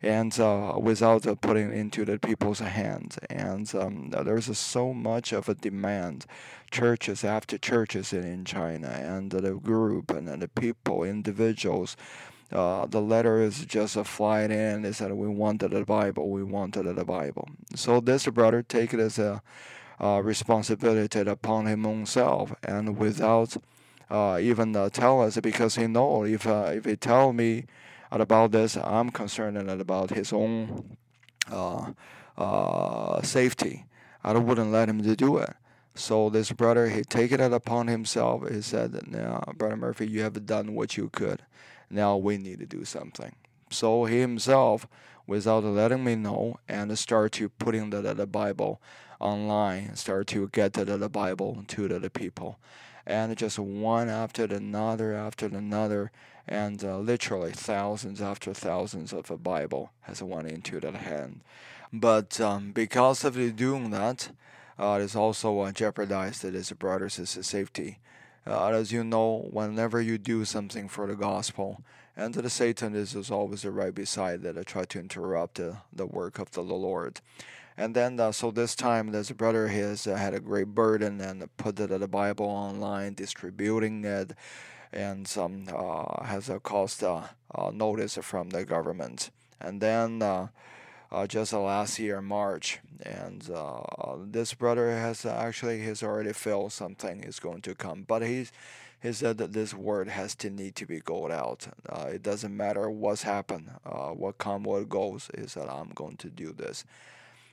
and 0.03 0.39
uh, 0.41 0.75
without 0.81 1.27
uh, 1.27 1.35
putting 1.35 1.73
into 1.73 2.05
the 2.05 2.19
people's 2.19 2.61
hands. 2.61 3.19
And 3.29 3.73
um, 3.75 4.11
there's 4.11 4.57
so 4.59 4.93
much 4.93 5.33
of 5.33 5.49
a 5.49 5.55
demand, 5.55 6.27
churches 6.71 7.23
after 7.23 7.59
churches 7.59 8.13
in, 8.13 8.25
in 8.25 8.45
China, 8.45 8.89
and 8.89 9.31
the 9.31 9.55
group 9.55 10.11
and 10.11 10.27
the 10.27 10.49
people, 10.49 11.05
individuals. 11.05 11.97
Uh, 12.53 12.87
the 12.87 13.01
letter 13.01 13.41
is 13.41 13.65
just 13.65 13.95
flight 14.07 14.51
in. 14.51 14.83
They 14.83 14.93
said 14.93 15.13
we 15.13 15.29
wanted 15.29 15.71
the 15.71 15.85
Bible. 15.85 16.31
We 16.31 16.43
wanted 16.43 16.85
the 16.85 17.05
Bible. 17.05 17.49
So 17.75 18.01
this 18.01 18.27
brother 18.27 18.63
take 18.63 18.93
it 18.93 19.01
as 19.01 19.19
a 19.19 19.43
uh, 20.01 20.21
responsibility 20.25 21.21
upon 21.21 21.67
him 21.67 21.85
himself, 21.85 22.55
and 22.63 22.97
without 22.97 23.57
uh, 24.11 24.39
even 24.41 24.75
uh, 24.75 24.89
tell 24.89 25.23
us, 25.23 25.39
because 25.41 25.77
he 25.77 25.87
know 25.87 26.25
if 26.25 26.47
uh, 26.47 26.71
if 26.73 26.85
he 26.85 26.97
tell 26.97 27.33
me 27.33 27.67
about 28.11 28.51
this. 28.51 28.77
I'm 28.77 29.11
concerned 29.11 29.57
about 29.71 30.11
his 30.11 30.33
own 30.33 30.97
uh, 31.51 31.93
uh, 32.37 33.23
safety. 33.23 33.85
I 34.25 34.33
wouldn't 34.33 34.73
let 34.73 34.89
him 34.89 35.03
to 35.03 35.17
do 35.17 35.39
it. 35.39 35.55
So 35.95 36.31
this 36.31 36.53
brother, 36.53 36.89
he 36.89 37.03
take 37.03 37.33
it 37.33 37.41
upon 37.41 37.87
himself. 37.87 38.49
He 38.49 38.63
said, 38.63 39.07
"Now, 39.07 39.45
brother 39.57 39.77
Murphy, 39.77 40.09
you 40.09 40.23
have 40.23 40.47
done 40.47 40.75
what 40.75 40.97
you 40.97 41.11
could. 41.11 41.43
Now 41.91 42.17
we 42.17 42.39
need 42.39 42.61
to 42.61 42.67
do 42.67 42.85
something." 42.85 43.35
So 43.71 44.05
he 44.05 44.21
himself, 44.21 44.87
without 45.27 45.65
letting 45.65 46.05
me 46.05 46.17
know, 46.17 46.59
and 46.69 46.99
start 46.99 47.33
to 47.33 47.49
putting 47.49 47.91
the, 47.91 48.01
the 48.15 48.27
Bible 48.27 48.81
online, 49.21 49.95
start 49.97 50.27
to 50.29 50.49
get 50.49 50.73
the, 50.73 50.85
the 50.85 51.09
Bible 51.09 51.65
to 51.69 51.89
the, 51.89 51.99
the 51.99 52.11
people, 52.11 52.59
and 53.07 53.37
just 53.37 53.59
one 53.59 54.09
after 54.09 54.45
another 54.45 55.15
after 55.15 55.47
another 55.47 56.11
and 56.51 56.85
uh, 56.85 56.99
literally 56.99 57.53
thousands 57.53 58.21
after 58.21 58.53
thousands 58.53 59.13
of 59.13 59.31
a 59.31 59.37
Bible 59.37 59.93
has 60.03 60.23
went 60.23 60.49
into 60.49 60.81
that 60.81 60.95
hand. 60.95 61.41
But 61.93 62.41
um, 62.41 62.73
because 62.73 63.25
of 63.25 63.35
doing 63.57 63.91
that, 63.91 64.31
uh, 64.79 64.99
it 65.01 65.05
is 65.05 65.15
also 65.15 65.61
uh, 65.61 65.73
jeopardized 65.73 66.43
his 66.43 66.73
brother's 66.73 67.15
safety. 67.47 67.99
Uh, 68.47 68.69
as 68.69 68.91
you 68.91 69.05
know, 69.05 69.49
whenever 69.51 70.01
you 70.01 70.19
do 70.19 70.45
something 70.45 70.89
for 70.89 71.07
the 71.07 71.15
gospel, 71.15 71.83
and 72.17 72.35
the 72.35 72.51
Satan 72.51 72.95
is, 72.95 73.15
always 73.31 73.65
right 73.65 73.95
beside 73.95 74.43
that, 74.43 74.59
I 74.59 74.63
try 74.63 74.85
to 74.85 74.99
interrupt 74.99 75.61
uh, 75.61 75.73
the 75.93 76.07
work 76.07 76.39
of 76.39 76.51
the 76.51 76.63
Lord. 76.63 77.21
And 77.77 77.95
then, 77.95 78.21
uh, 78.21 78.33
so 78.33 78.51
this 78.51 78.75
time, 78.75 79.09
a 79.31 79.35
brother 79.35 79.69
has 79.69 80.07
uh, 80.07 80.17
had 80.17 80.35
a 80.35 80.41
great 80.41 80.69
burden 80.69 81.21
and 81.21 81.49
put 81.57 81.77
the, 81.77 81.87
the 81.87 82.09
Bible 82.09 82.47
online, 82.47 83.15
distributing 83.15 84.05
it, 84.05 84.33
and 84.93 85.27
some 85.27 85.67
uh, 85.75 86.25
has 86.25 86.51
a 86.51 86.61
uh, 87.03 87.27
uh, 87.55 87.71
notice 87.73 88.19
from 88.21 88.51
the 88.51 88.65
government. 88.65 89.31
And 89.61 89.81
then 89.81 90.19
just 91.27 91.53
last 91.53 91.99
year 91.99 92.23
March, 92.23 92.79
and 93.03 93.51
this 94.31 94.55
brother 94.55 94.91
has 94.91 95.27
actually 95.27 95.81
has 95.81 96.03
already 96.03 96.33
felt 96.33 96.73
something 96.73 97.25
is 97.25 97.41
going 97.41 97.63
to 97.63 97.75
come, 97.75 98.05
but 98.07 98.23
he's 98.23 98.53
he 99.03 99.13
said 99.13 99.39
that 99.39 99.53
this 99.53 99.73
word 99.73 100.09
has 100.09 100.35
to 100.37 100.51
need 100.51 100.77
to 100.77 100.87
be 100.87 101.01
goed 101.01 101.31
out. 101.31 101.67
Uh, 101.89 102.11
it 102.13 102.23
doesn't 102.23 102.55
matter 102.55 102.91
what's 102.91 103.23
happened, 103.23 103.71
uh, 103.85 104.11
what 104.11 104.39
come, 104.39 104.63
what 104.63 104.89
goes. 104.89 105.31
He 105.37 105.47
said, 105.47 105.69
"I'm 105.69 105.91
going 105.95 106.17
to 106.19 106.29
do 106.29 106.53
this," 106.53 106.85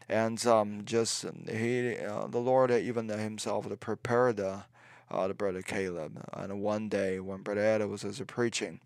and 0.07 0.45
um, 0.45 0.83
just 0.85 1.25
he, 1.49 1.97
uh, 1.97 2.27
the 2.27 2.39
Lord 2.39 2.69
even 2.71 3.07
himself 3.09 3.67
to 3.69 3.77
prepare 3.77 4.33
the 4.33 4.63
uh, 5.09 5.27
the 5.27 5.33
brother 5.33 5.61
Caleb. 5.61 6.23
And 6.33 6.61
one 6.61 6.89
day 6.89 7.19
when 7.19 7.41
Brother 7.41 7.61
Ed 7.61 7.85
was 7.87 8.03
as 8.03 8.21
preaching, 8.27 8.81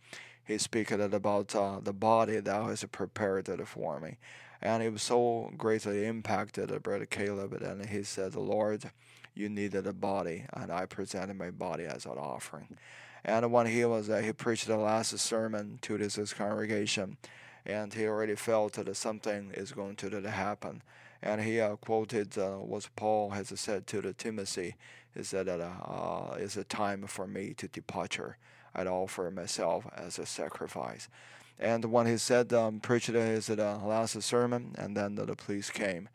he 0.45 0.57
speak 0.57 0.91
about 0.91 1.55
uh, 1.55 1.79
the 1.81 1.93
body 1.93 2.39
thou 2.39 2.67
hast 2.67 2.89
prepared 2.91 3.49
for 3.67 3.99
me. 3.99 4.17
And 4.61 4.83
it 4.83 4.93
was 4.93 5.01
so 5.01 5.51
greatly 5.57 6.05
impacted 6.05 6.71
uh, 6.71 6.79
Brother 6.79 7.05
Caleb. 7.05 7.53
And 7.53 7.85
he 7.85 8.03
said, 8.03 8.33
"The 8.33 8.39
Lord, 8.39 8.91
you 9.33 9.49
needed 9.49 9.87
a 9.87 9.93
body, 9.93 10.45
and 10.53 10.71
I 10.71 10.85
presented 10.85 11.37
my 11.37 11.51
body 11.51 11.85
as 11.85 12.05
an 12.05 12.17
offering. 12.17 12.77
And 13.23 13.51
when 13.51 13.67
he 13.67 13.85
was 13.85 14.09
uh, 14.09 14.17
he 14.17 14.33
preached 14.33 14.67
the 14.67 14.77
last 14.77 15.17
sermon 15.17 15.79
to 15.83 15.97
this, 15.97 16.33
congregation, 16.33 17.17
and 17.65 17.93
he 17.93 18.07
already 18.07 18.35
felt 18.35 18.73
that 18.73 18.95
something 18.95 19.51
is 19.53 19.71
going 19.71 19.95
to 19.97 20.29
happen. 20.29 20.81
And 21.21 21.41
he 21.41 21.59
uh, 21.59 21.75
quoted 21.75 22.37
uh, 22.37 22.55
what 22.57 22.89
Paul 22.95 23.29
has 23.31 23.53
said 23.59 23.85
to 23.87 24.01
the 24.01 24.13
Timothy 24.13 24.75
is 25.15 25.31
that 25.31 25.47
uh, 25.47 26.35
is 26.39 26.57
a 26.57 26.63
time 26.63 27.05
for 27.05 27.27
me 27.27 27.53
to 27.55 27.67
departure. 27.67 28.37
I'd 28.73 28.87
offer 28.87 29.29
myself 29.29 29.85
as 29.95 30.17
a 30.17 30.25
sacrifice. 30.25 31.09
And 31.61 31.85
when 31.85 32.07
he 32.07 32.17
said, 32.17 32.51
um, 32.53 32.79
preached 32.79 33.07
his 33.07 33.49
uh, 33.49 33.79
last 33.85 34.19
sermon, 34.23 34.73
and 34.77 34.97
then 34.97 35.15
the 35.15 35.35
police 35.35 35.69
came 35.69 36.09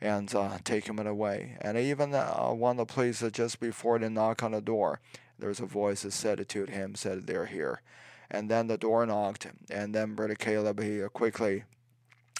and 0.00 0.32
uh, 0.34 0.58
take 0.62 0.86
him 0.86 0.98
away. 1.00 1.56
And 1.60 1.76
even 1.76 2.14
uh, 2.14 2.50
when 2.50 2.76
the 2.76 2.84
police, 2.84 3.22
uh, 3.22 3.30
just 3.30 3.58
before 3.58 3.98
they 3.98 4.08
knock 4.08 4.42
on 4.42 4.52
the 4.52 4.60
door, 4.60 5.00
there's 5.38 5.58
a 5.58 5.66
voice 5.66 6.02
that 6.02 6.12
said 6.12 6.48
to 6.48 6.64
him, 6.66 6.94
said, 6.94 7.26
they're 7.26 7.46
here. 7.46 7.82
And 8.30 8.48
then 8.48 8.68
the 8.68 8.78
door 8.78 9.04
knocked, 9.04 9.48
and 9.68 9.94
then 9.94 10.14
Brother 10.14 10.34
Caleb, 10.36 10.80
he 10.80 11.02
uh, 11.02 11.08
quickly 11.08 11.64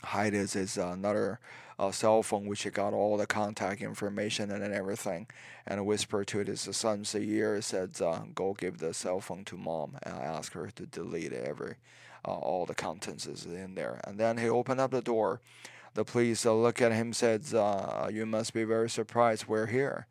hid 0.07 0.33
his, 0.33 0.53
his 0.53 0.79
uh, 0.79 0.89
another 0.89 1.41
uh, 1.79 1.91
cell 1.91 2.23
phone, 2.23 2.47
which 2.47 2.63
he 2.63 2.71
got 2.71 2.93
all 2.93 3.17
the 3.17 3.27
contact 3.27 3.83
information 3.83 4.51
and 4.51 4.73
everything, 4.73 5.27
and 5.67 5.85
whispered 5.85 6.29
to 6.29 6.39
his 6.39 6.69
son's 6.73 7.15
ear, 7.15 7.61
said, 7.61 7.93
"Go 8.35 8.55
give 8.55 8.79
the 8.79 8.95
cell 8.95 9.21
phone 9.21 9.45
to 9.47 9.57
mom 9.57 9.97
and 10.03 10.15
ask 10.15 10.53
her 10.53 10.71
to 10.77 10.87
delete 10.87 11.33
every, 11.33 11.77
uh, 12.25 12.33
all 12.33 12.67
the 12.67 12.75
contents 12.75 13.27
is 13.27 13.47
in 13.47 13.75
there." 13.75 14.01
And 14.05 14.19
then 14.19 14.39
he 14.39 14.49
opened 14.49 14.81
up 14.81 14.91
the 14.91 15.03
door. 15.03 15.41
The 15.95 16.05
police 16.05 16.45
uh, 16.45 16.55
look 16.55 16.83
at 16.83 16.93
him, 16.93 17.13
said, 17.13 17.43
uh, 17.55 18.09
"You 18.13 18.27
must 18.27 18.53
be 18.53 18.65
very 18.65 18.91
surprised. 18.91 19.47
We're 19.47 19.67
here." 19.67 20.07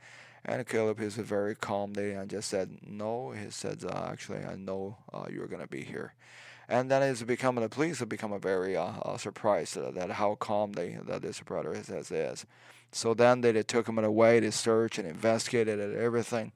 And 0.45 0.67
Caleb 0.67 0.99
is 0.99 1.15
very 1.15 1.55
calmly 1.55 2.11
and 2.11 2.29
just 2.29 2.49
said, 2.49 2.79
"No." 2.85 3.31
He 3.31 3.49
said, 3.49 3.83
uh, 3.83 4.09
"Actually, 4.11 4.43
I 4.45 4.55
know 4.55 4.97
you're 5.29 5.47
gonna 5.47 5.67
be 5.67 5.83
here." 5.83 6.13
and 6.67 6.89
then 6.89 7.03
it's 7.03 7.23
become 7.23 7.55
the 7.55 7.69
police 7.69 7.99
have 7.99 8.09
become 8.09 8.31
a 8.31 8.39
very 8.39 8.75
uh, 8.75 8.85
uh, 9.03 9.17
surprised 9.17 9.75
that 9.75 10.11
how 10.11 10.35
calm 10.35 10.73
they 10.73 10.97
that 11.05 11.21
this 11.21 11.39
brother 11.41 11.73
is, 11.73 11.89
is. 11.89 12.45
So 12.91 13.13
then 13.13 13.41
they, 13.41 13.51
they 13.51 13.63
took 13.63 13.87
him 13.87 13.97
away 13.99 14.39
to 14.39 14.51
search 14.51 14.97
and 14.97 15.07
investigated 15.07 15.79
everything, 15.95 16.51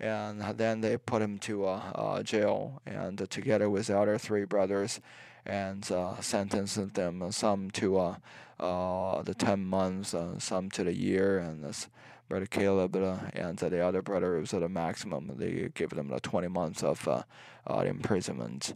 and 0.00 0.40
then 0.58 0.80
they 0.80 0.96
put 0.96 1.22
him 1.22 1.38
to 1.38 1.66
uh, 1.66 1.92
uh, 1.94 2.22
jail 2.22 2.80
and 2.86 3.20
uh, 3.20 3.26
together 3.28 3.68
with 3.68 3.88
the 3.88 3.98
other 3.98 4.18
three 4.18 4.44
brothers, 4.44 5.00
and 5.44 5.90
uh, 5.92 6.20
sentenced 6.20 6.94
them 6.94 7.30
some 7.32 7.70
to 7.72 7.98
uh, 7.98 9.22
the 9.22 9.34
ten 9.34 9.64
months, 9.64 10.14
some 10.38 10.70
to 10.70 10.84
the 10.84 10.94
year, 10.94 11.38
and 11.38 11.64
this 11.64 11.88
brother 12.28 12.46
Caleb 12.46 12.94
and 13.34 13.58
the 13.58 13.80
other 13.80 14.02
brother 14.02 14.38
was 14.38 14.54
at 14.54 14.62
a 14.62 14.68
maximum. 14.68 15.32
They 15.36 15.70
gave 15.74 15.90
them 15.90 16.08
the 16.08 16.20
20 16.20 16.48
months 16.48 16.82
of 16.82 17.24
imprisonment. 17.66 18.74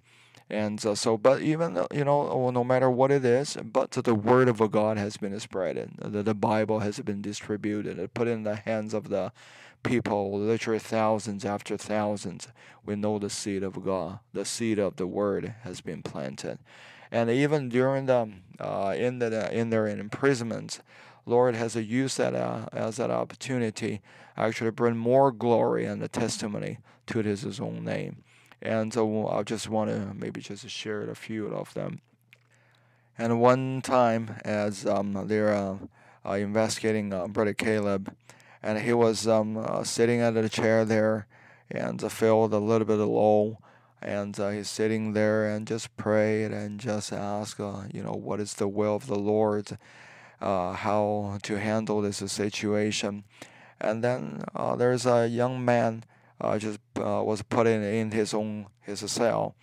And 0.50 0.84
uh, 0.84 0.94
so, 0.94 1.16
but 1.16 1.40
even 1.40 1.76
uh, 1.76 1.86
you 1.92 2.04
know, 2.04 2.50
no 2.50 2.64
matter 2.64 2.90
what 2.90 3.10
it 3.10 3.24
is, 3.24 3.56
but 3.62 3.92
the 3.92 4.14
word 4.14 4.48
of 4.48 4.58
God 4.70 4.98
has 4.98 5.16
been 5.16 5.38
spread, 5.40 5.90
the, 5.98 6.22
the 6.22 6.34
Bible 6.34 6.80
has 6.80 7.00
been 7.00 7.22
distributed, 7.22 8.12
put 8.12 8.28
in 8.28 8.42
the 8.42 8.56
hands 8.56 8.92
of 8.92 9.08
the 9.08 9.32
people, 9.84 10.36
literally 10.38 10.80
thousands 10.80 11.44
after 11.44 11.76
thousands. 11.76 12.48
We 12.84 12.96
know 12.96 13.18
the 13.18 13.30
seed 13.30 13.62
of 13.62 13.84
God, 13.84 14.18
the 14.32 14.44
seed 14.44 14.78
of 14.78 14.96
the 14.96 15.06
word 15.06 15.54
has 15.62 15.80
been 15.80 16.02
planted, 16.02 16.58
and 17.12 17.30
even 17.30 17.68
during 17.68 18.06
the 18.06 18.32
uh, 18.58 18.94
in 18.96 19.20
the 19.20 19.52
in 19.56 19.70
their 19.70 19.86
imprisonment, 19.86 20.80
Lord 21.26 21.54
has 21.54 21.76
used 21.76 22.18
that 22.18 22.34
uh, 22.34 22.66
as 22.72 22.98
an 22.98 23.10
opportunity 23.10 24.00
actually 24.36 24.70
bring 24.70 24.96
more 24.96 25.30
glory 25.30 25.84
and 25.84 26.02
the 26.02 26.08
testimony 26.08 26.78
to 27.06 27.22
His 27.22 27.60
own 27.60 27.84
name. 27.84 28.24
And 28.60 28.92
so 28.92 29.28
I 29.28 29.42
just 29.42 29.68
want 29.68 29.90
to 29.90 30.14
maybe 30.14 30.40
just 30.40 30.68
share 30.68 31.02
a 31.02 31.14
few 31.14 31.48
of 31.48 31.74
them. 31.74 32.00
And 33.16 33.40
one 33.40 33.80
time, 33.82 34.36
as 34.44 34.86
um, 34.86 35.26
they're 35.26 35.54
uh, 35.54 35.76
uh, 36.26 36.32
investigating 36.32 37.12
uh, 37.12 37.28
Brother 37.28 37.54
Caleb, 37.54 38.12
and 38.64 38.78
he 38.78 38.94
was 38.94 39.28
um, 39.28 39.58
uh, 39.58 39.84
sitting 39.84 40.20
at 40.20 40.36
a 40.36 40.48
chair 40.48 40.84
there 40.86 41.26
and 41.70 42.02
uh, 42.02 42.08
felt 42.08 42.52
a 42.52 42.58
little 42.58 42.86
bit 42.86 42.94
low. 42.96 43.58
And 44.00 44.38
uh, 44.40 44.48
he's 44.50 44.68
sitting 44.68 45.12
there 45.12 45.46
and 45.46 45.66
just 45.66 45.94
prayed 45.96 46.50
and 46.50 46.80
just 46.80 47.12
ask, 47.12 47.58
you 47.58 48.02
know, 48.02 48.12
what 48.12 48.40
is 48.40 48.54
the 48.54 48.68
will 48.68 48.96
of 48.96 49.06
the 49.06 49.18
Lord, 49.18 49.78
how 50.40 51.38
to 51.42 51.58
handle 51.58 52.02
this 52.02 52.18
situation. 52.32 53.24
And 53.80 54.02
then 54.04 54.44
there's 54.76 55.06
a 55.06 55.28
young 55.28 55.64
man 55.64 56.04
uh, 56.40 56.58
just 56.58 56.80
uh, 56.98 57.22
was 57.24 57.42
put 57.42 57.66
in, 57.66 57.82
in 57.82 58.10
his 58.10 58.34
own 58.34 58.66
his 58.80 59.00
cell. 59.10 59.54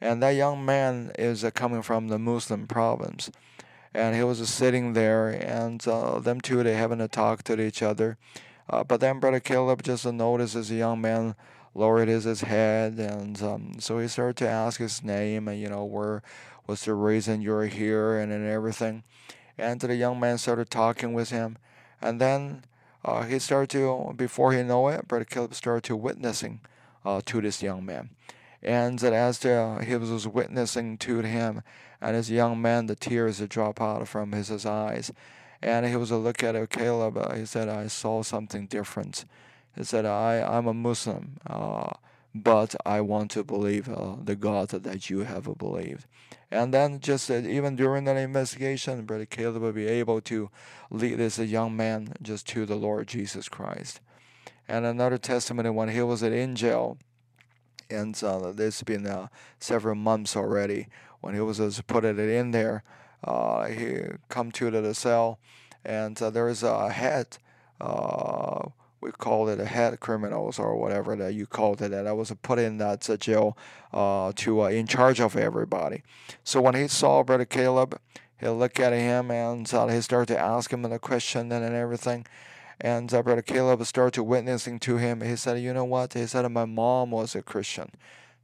And 0.00 0.22
that 0.22 0.30
young 0.30 0.64
man 0.64 1.12
is 1.18 1.44
uh, 1.44 1.50
coming 1.50 1.82
from 1.82 2.08
the 2.08 2.18
Muslim 2.18 2.66
province. 2.66 3.30
And 3.92 4.14
he 4.14 4.22
was 4.22 4.38
just 4.38 4.54
sitting 4.54 4.92
there, 4.92 5.28
and 5.28 5.86
uh, 5.86 6.20
them 6.20 6.40
two, 6.40 6.62
they 6.62 6.74
having 6.74 7.00
a 7.00 7.08
talk 7.08 7.42
to 7.44 7.60
each 7.60 7.82
other. 7.82 8.18
Uh, 8.68 8.84
but 8.84 9.00
then 9.00 9.18
Brother 9.18 9.40
Caleb 9.40 9.82
just 9.82 10.06
notices 10.06 10.68
the 10.68 10.76
young 10.76 11.00
man 11.00 11.34
lowered 11.74 12.08
his, 12.08 12.24
his 12.24 12.42
head, 12.42 12.98
and 12.98 13.42
um, 13.42 13.72
so 13.80 13.98
he 13.98 14.06
started 14.06 14.36
to 14.36 14.48
ask 14.48 14.78
his 14.78 15.02
name, 15.02 15.48
and 15.48 15.60
you 15.60 15.68
know, 15.68 15.84
where 15.84 16.22
was 16.66 16.84
the 16.84 16.94
reason 16.94 17.42
you're 17.42 17.66
here, 17.66 18.16
and, 18.16 18.30
and 18.32 18.46
everything. 18.46 19.02
And 19.58 19.80
the 19.80 19.94
young 19.96 20.18
man 20.20 20.38
started 20.38 20.70
talking 20.70 21.12
with 21.12 21.30
him. 21.30 21.58
And 22.00 22.20
then 22.20 22.64
uh, 23.04 23.22
he 23.24 23.38
started 23.38 23.70
to, 23.70 24.14
before 24.16 24.52
he 24.52 24.62
know 24.62 24.88
it, 24.88 25.06
Brother 25.06 25.24
Caleb 25.24 25.54
started 25.54 25.84
to 25.84 25.96
witnessing 25.96 26.60
uh, 27.04 27.20
to 27.26 27.40
this 27.40 27.62
young 27.62 27.84
man. 27.84 28.10
And 28.62 28.98
that 28.98 29.12
as 29.12 29.42
he 29.42 29.96
was 29.96 30.28
witnessing 30.28 30.98
to 30.98 31.20
him, 31.20 31.62
and 32.00 32.16
his 32.16 32.30
young 32.30 32.60
man, 32.60 32.86
the 32.86 32.96
tears 32.96 33.40
drop 33.40 33.80
out 33.80 34.06
from 34.08 34.32
his, 34.32 34.48
his 34.48 34.64
eyes. 34.66 35.12
And 35.62 35.86
he 35.86 35.96
was 35.96 36.10
a 36.10 36.16
look 36.16 36.42
at 36.42 36.70
Caleb. 36.70 37.18
Uh, 37.18 37.34
he 37.34 37.44
said, 37.44 37.68
I 37.68 37.88
saw 37.88 38.22
something 38.22 38.66
different. 38.66 39.26
He 39.76 39.84
said, 39.84 40.06
I, 40.06 40.40
I'm 40.40 40.66
a 40.66 40.74
Muslim, 40.74 41.36
uh, 41.46 41.90
but 42.34 42.74
I 42.86 43.02
want 43.02 43.30
to 43.32 43.44
believe 43.44 43.88
uh, 43.88 44.16
the 44.22 44.36
God 44.36 44.70
that 44.70 45.10
you 45.10 45.20
have 45.20 45.58
believed. 45.58 46.06
And 46.50 46.72
then 46.72 47.00
just 47.00 47.30
uh, 47.30 47.34
even 47.34 47.76
during 47.76 48.04
that 48.04 48.16
investigation, 48.16 49.04
Brother 49.04 49.26
Caleb 49.26 49.62
will 49.62 49.72
be 49.72 49.86
able 49.86 50.22
to 50.22 50.50
lead 50.90 51.18
this 51.18 51.38
young 51.38 51.76
man 51.76 52.14
just 52.22 52.48
to 52.48 52.64
the 52.64 52.76
Lord 52.76 53.06
Jesus 53.06 53.48
Christ. 53.48 54.00
And 54.66 54.86
another 54.86 55.18
testimony 55.18 55.70
when 55.70 55.90
he 55.90 56.00
was 56.00 56.22
in 56.22 56.56
jail, 56.56 56.96
and 57.90 58.22
uh, 58.22 58.52
there's 58.52 58.82
been 58.82 59.06
uh, 59.06 59.28
several 59.58 59.94
months 59.94 60.36
already, 60.36 60.88
when 61.20 61.34
he 61.34 61.40
was 61.40 61.60
uh, 61.60 61.70
put 61.86 62.04
it 62.04 62.18
in 62.18 62.50
there, 62.50 62.82
uh, 63.24 63.66
he 63.66 64.00
come 64.28 64.50
to 64.52 64.70
the 64.70 64.94
cell, 64.94 65.38
and 65.84 66.20
uh, 66.22 66.30
there 66.30 66.48
is 66.48 66.62
a 66.62 66.90
head 66.90 67.38
we 69.00 69.10
called 69.10 69.48
it 69.48 69.58
a 69.58 69.64
head 69.64 69.98
criminals 70.00 70.58
or 70.58 70.76
whatever 70.76 71.16
that 71.16 71.34
you 71.34 71.46
called 71.46 71.80
it, 71.80 71.92
and 71.92 72.08
I 72.08 72.12
was 72.12 72.32
put 72.42 72.58
in 72.58 72.78
that 72.78 73.08
uh, 73.08 73.16
jail 73.16 73.56
uh, 73.92 74.32
to 74.36 74.62
uh, 74.62 74.68
in 74.68 74.86
charge 74.86 75.20
of 75.20 75.36
everybody. 75.36 76.02
So 76.44 76.60
when 76.60 76.74
he 76.74 76.86
saw 76.88 77.22
Brother 77.22 77.46
Caleb, 77.46 77.98
he 78.38 78.48
looked 78.48 78.80
at 78.80 78.92
him 78.92 79.30
and 79.30 79.72
uh, 79.72 79.86
he 79.88 80.00
started 80.00 80.34
to 80.34 80.40
ask 80.40 80.72
him 80.72 80.82
the 80.82 80.98
question 80.98 81.52
and 81.52 81.74
everything. 81.74 82.26
And 82.80 83.12
uh, 83.12 83.22
Brother 83.22 83.42
Caleb 83.42 83.84
started 83.84 84.22
witnessing 84.22 84.78
to 84.80 84.96
him. 84.96 85.20
He 85.20 85.36
said, 85.36 85.60
"You 85.60 85.72
know 85.74 85.84
what?" 85.84 86.14
He 86.14 86.26
said, 86.26 86.50
"My 86.50 86.64
mom 86.64 87.10
was 87.10 87.34
a 87.34 87.42
Christian." 87.42 87.90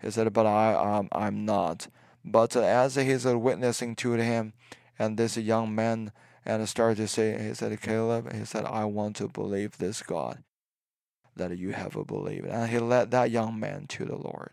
He 0.00 0.10
said, 0.10 0.32
"But 0.32 0.46
I, 0.46 0.74
um, 0.74 1.08
I'm 1.12 1.44
not." 1.44 1.88
But 2.24 2.56
uh, 2.56 2.60
as 2.62 2.96
he's 2.96 3.24
witnessing 3.24 3.96
to 3.96 4.12
him, 4.12 4.52
and 4.98 5.16
this 5.16 5.36
young 5.36 5.74
man 5.74 6.12
and 6.46 6.68
started 6.68 6.96
to 6.98 7.08
say, 7.08 7.42
he 7.42 7.54
said, 7.54 7.78
Caleb, 7.80 8.32
he 8.32 8.44
said, 8.44 8.64
I 8.64 8.84
want 8.84 9.16
to 9.16 9.26
believe 9.26 9.78
this 9.78 10.00
God 10.00 10.44
that 11.34 11.58
you 11.58 11.72
have 11.72 11.98
believed. 12.06 12.46
And 12.46 12.70
he 12.70 12.78
led 12.78 13.10
that 13.10 13.32
young 13.32 13.58
man 13.58 13.86
to 13.88 14.04
the 14.04 14.16
Lord. 14.16 14.52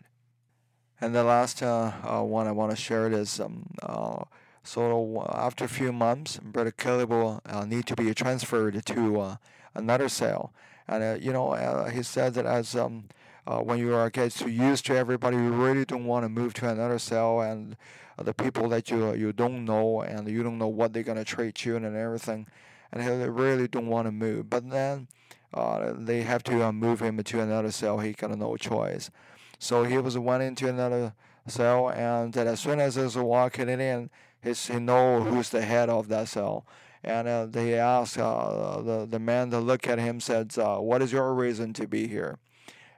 And 1.00 1.14
the 1.14 1.22
last 1.22 1.62
uh, 1.62 1.92
uh, 2.02 2.22
one 2.22 2.48
I 2.48 2.52
want 2.52 2.72
to 2.72 2.76
share 2.76 3.10
is 3.10 3.38
um, 3.38 3.70
uh, 3.80 4.24
so 4.64 5.24
after 5.32 5.64
a 5.64 5.68
few 5.68 5.92
months, 5.92 6.38
Brother 6.42 6.70
Caleb 6.70 7.10
will 7.10 7.40
uh, 7.46 7.64
need 7.64 7.86
to 7.86 7.94
be 7.94 8.12
transferred 8.14 8.84
to 8.84 9.20
uh, 9.20 9.36
another 9.74 10.08
cell. 10.08 10.52
And, 10.88 11.02
uh, 11.02 11.16
you 11.20 11.32
know, 11.32 11.52
he 11.84 12.02
said 12.02 12.34
that 12.34 12.46
as 12.46 12.74
um, 12.74 13.04
when 13.44 13.78
you 13.78 13.94
are 13.94 14.10
get 14.10 14.32
too 14.32 14.50
used 14.50 14.86
to 14.86 14.96
everybody, 14.96 15.36
you 15.36 15.50
really 15.50 15.84
don't 15.84 16.06
want 16.06 16.24
to 16.24 16.28
move 16.28 16.54
to 16.54 16.68
another 16.68 16.98
cell 16.98 17.40
and 17.40 17.76
the 18.16 18.32
people 18.34 18.68
that 18.68 18.90
you 18.90 19.12
you 19.14 19.32
don't 19.32 19.64
know 19.64 20.02
and 20.02 20.28
you 20.28 20.42
don't 20.42 20.58
know 20.58 20.68
what 20.68 20.92
they're 20.92 21.02
gonna 21.02 21.24
treat 21.24 21.64
you 21.64 21.76
and 21.76 21.84
everything, 21.96 22.46
and 22.92 23.02
he 23.02 23.08
really 23.08 23.66
don't 23.68 23.88
want 23.88 24.06
to 24.06 24.12
move. 24.12 24.48
But 24.48 24.70
then 24.70 25.08
uh, 25.52 25.92
they 25.96 26.22
have 26.22 26.42
to 26.44 26.64
uh, 26.64 26.72
move 26.72 27.00
him 27.00 27.22
to 27.22 27.40
another 27.40 27.70
cell. 27.70 27.98
He 27.98 28.12
got 28.12 28.36
no 28.36 28.56
choice. 28.56 29.10
So 29.58 29.84
he 29.84 29.98
was 29.98 30.16
went 30.18 30.42
into 30.42 30.68
another 30.68 31.14
cell, 31.46 31.90
and 31.90 32.36
as 32.36 32.60
soon 32.60 32.80
as 32.80 32.94
he's 32.94 33.16
walking 33.16 33.68
in, 33.68 34.10
he's, 34.44 34.66
he 34.66 34.78
know 34.78 35.22
who's 35.22 35.48
the 35.48 35.62
head 35.62 35.88
of 35.88 36.08
that 36.08 36.28
cell. 36.28 36.66
And 37.02 37.28
uh, 37.28 37.46
they 37.46 37.74
asked 37.74 38.18
uh, 38.18 38.80
the 38.80 39.06
the 39.06 39.18
man 39.18 39.50
to 39.50 39.58
look 39.58 39.86
at 39.86 39.98
him 39.98 40.20
said, 40.20 40.56
uh, 40.56 40.78
"What 40.78 41.02
is 41.02 41.12
your 41.12 41.34
reason 41.34 41.74
to 41.74 41.86
be 41.86 42.06
here?" 42.08 42.38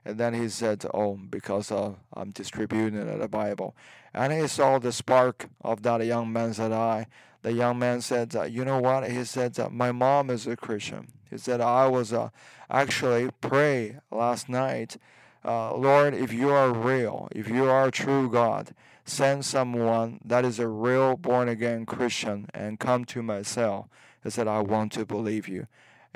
And 0.05 0.17
then 0.17 0.33
he 0.33 0.47
said, 0.47 0.85
"Oh, 0.93 1.19
because 1.29 1.71
uh, 1.71 1.95
I'm 2.13 2.31
distributing 2.31 3.19
the 3.19 3.27
Bible." 3.27 3.75
And 4.13 4.31
he 4.31 4.47
saw 4.47 4.79
the 4.79 4.93
spark 4.93 5.49
of 5.61 5.83
that 5.83 6.05
young 6.05 6.31
man's 6.31 6.59
eye. 6.59 7.07
The 7.41 7.51
young 7.51 7.79
man 7.79 7.99
said, 7.99 8.33
"You 8.49 8.63
know 8.63 8.79
what?" 8.79 9.11
He 9.11 9.25
said, 9.25 9.57
"My 9.71 9.91
mom 9.91 10.29
is 10.29 10.47
a 10.47 10.55
Christian." 10.55 11.07
He 11.29 11.37
said, 11.37 11.59
"I 11.59 11.87
was 11.87 12.13
uh, 12.13 12.29
actually 12.69 13.29
pray 13.41 13.97
last 14.09 14.47
night, 14.47 14.95
uh, 15.43 15.73
Lord, 15.75 16.13
if 16.13 16.33
you 16.33 16.49
are 16.49 16.73
real, 16.73 17.29
if 17.31 17.47
you 17.47 17.69
are 17.69 17.91
true 17.91 18.29
God, 18.29 18.73
send 19.07 19.45
someone 19.45 20.19
that 20.23 20.45
is 20.45 20.59
a 20.59 20.67
real 20.67 21.17
born 21.17 21.49
again 21.49 21.85
Christian 21.85 22.47
and 22.53 22.79
come 22.79 23.05
to 23.05 23.23
my 23.23 23.41
cell." 23.41 23.89
He 24.23 24.29
said, 24.29 24.47
"I 24.47 24.59
want 24.59 24.91
to 24.93 25.05
believe 25.05 25.47
you." 25.47 25.67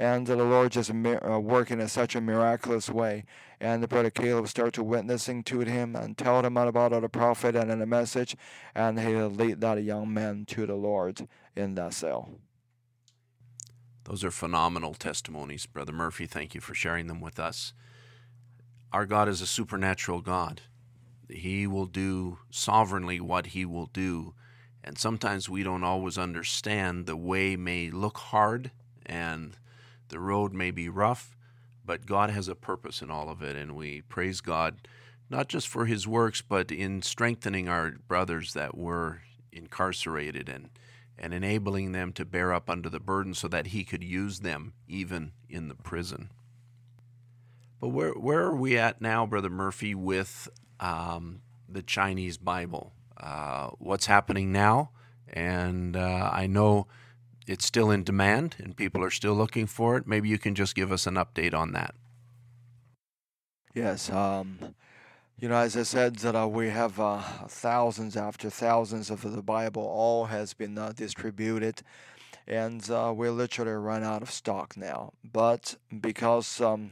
and 0.02 0.26
the 0.26 0.36
Lord 0.36 0.72
just 0.72 0.90
uh, 0.90 1.40
working 1.40 1.80
in 1.80 1.88
such 1.88 2.16
a 2.16 2.22
miraculous 2.22 2.90
way. 2.90 3.24
And 3.60 3.84
the 3.84 3.88
brother 3.88 4.10
Caleb 4.10 4.48
started 4.48 4.82
witnessing 4.82 5.44
to 5.44 5.60
him 5.60 5.96
and 5.96 6.18
tell 6.18 6.44
him 6.44 6.58
about 6.58 7.00
the 7.00 7.08
prophet 7.08 7.56
and 7.56 7.70
the 7.70 7.86
message, 7.86 8.36
and 8.74 9.00
he 9.00 9.16
lead 9.16 9.62
that 9.62 9.84
young 9.84 10.12
man 10.12 10.46
to 10.48 10.66
the 10.66 10.74
Lord 10.74 11.28
in 11.56 11.76
that 11.76 11.94
cell. 11.94 12.30
Those 14.06 14.24
are 14.24 14.32
phenomenal 14.32 14.96
testimonies, 14.96 15.68
Brother 15.68 15.94
Murphy. 15.94 16.26
Thank 16.26 16.56
you 16.56 16.62
for 16.62 16.74
sharing 16.74 17.06
them 17.06 17.22
with 17.22 17.40
us. 17.40 17.74
Our 18.92 19.06
God 19.06 19.30
is 19.30 19.42
a 19.42 19.48
supernatural 19.48 20.22
God. 20.22 20.62
He 21.34 21.68
will 21.68 21.86
do 21.86 22.40
sovereignly 22.50 23.20
what 23.20 23.48
He 23.48 23.66
will 23.66 23.88
do. 23.88 24.34
And 24.84 24.98
sometimes 24.98 25.50
we 25.50 25.64
don't 25.64 25.84
always 25.84 26.18
understand. 26.18 27.06
The 27.06 27.16
way 27.16 27.56
may 27.56 27.92
look 27.92 28.18
hard 28.18 28.72
and 29.06 29.58
the 30.10 30.20
road 30.20 30.54
may 30.54 30.72
be 30.72 30.90
rough, 30.90 31.36
but 31.86 32.06
God 32.06 32.30
has 32.30 32.48
a 32.48 32.56
purpose 32.56 33.02
in 33.02 33.10
all 33.10 33.30
of 33.30 33.42
it, 33.42 33.56
and 33.56 33.76
we 33.76 34.02
praise 34.02 34.42
God 34.42 34.88
not 35.30 35.48
just 35.48 35.68
for 35.68 35.86
His 35.86 36.08
works, 36.08 36.42
but 36.42 36.72
in 36.72 37.02
strengthening 37.02 37.70
our 37.70 37.92
brothers 38.08 38.54
that 38.54 38.78
were 38.78 39.22
incarcerated 39.52 40.50
and 40.50 40.70
and 41.18 41.34
enabling 41.34 41.92
them 41.92 42.12
to 42.12 42.26
bear 42.26 42.52
up 42.52 42.70
under 42.70 42.90
the 42.90 43.00
burden 43.00 43.34
so 43.34 43.48
that 43.48 43.68
He 43.68 43.84
could 43.84 44.04
use 44.04 44.40
them 44.40 44.74
even 44.88 45.32
in 45.50 45.68
the 45.68 45.76
prison. 45.76 46.30
But 47.80 47.90
where 47.90 48.12
where 48.12 48.44
are 48.44 48.56
we 48.56 48.78
at 48.78 49.02
now, 49.02 49.26
Brother 49.26 49.50
Murphy, 49.50 49.96
with 49.96 50.50
um, 50.82 51.42
the 51.70 51.82
Chinese 51.82 52.38
Bible? 52.38 52.94
Uh, 53.18 53.70
what's 53.78 54.08
happening 54.08 54.52
now? 54.52 54.92
And 55.32 55.96
uh, 55.96 56.30
I 56.34 56.48
know 56.48 56.88
it's 57.48 57.66
still 57.66 57.92
in 57.92 58.04
demand 58.04 58.56
and 58.60 58.76
people 58.76 59.04
are 59.04 59.12
still 59.12 59.34
looking 59.34 59.68
for 59.68 59.98
it. 59.98 60.08
Maybe 60.08 60.28
you 60.28 60.38
can 60.38 60.56
just 60.56 60.76
give 60.76 60.92
us 60.92 61.08
an 61.08 61.16
update 61.16 61.54
on 61.54 61.72
that. 61.74 61.96
Yes. 63.74 64.10
Um, 64.10 64.60
you 65.40 65.50
know, 65.50 65.56
as 65.56 65.76
I 65.76 65.84
said, 65.84 66.18
that 66.18 66.36
uh, 66.36 66.48
we 66.48 66.70
have 66.70 67.00
uh, 67.00 67.22
thousands 67.48 68.16
after 68.16 68.50
thousands 68.50 69.10
of 69.10 69.22
the 69.24 69.42
Bible, 69.42 69.82
all 69.82 70.26
has 70.26 70.54
been 70.54 70.78
uh, 70.78 70.92
distributed, 70.96 71.82
and 72.48 72.88
uh, 72.92 73.12
we 73.16 73.28
literally 73.30 73.72
run 73.72 74.04
out 74.04 74.22
of 74.22 74.30
stock 74.30 74.78
now. 74.78 75.14
But 75.24 75.78
because 76.00 76.62
um, 76.62 76.92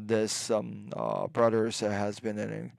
this 0.00 0.50
um, 0.50 0.88
uh, 0.96 1.26
brothers 1.28 1.80
has 1.80 2.20
been 2.20 2.38
in 2.38 2.72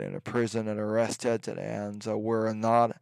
in 0.00 0.14
a 0.16 0.20
prison 0.20 0.66
and 0.66 0.80
arrested, 0.80 1.46
and 1.48 2.04
we're 2.04 2.52
not 2.52 2.96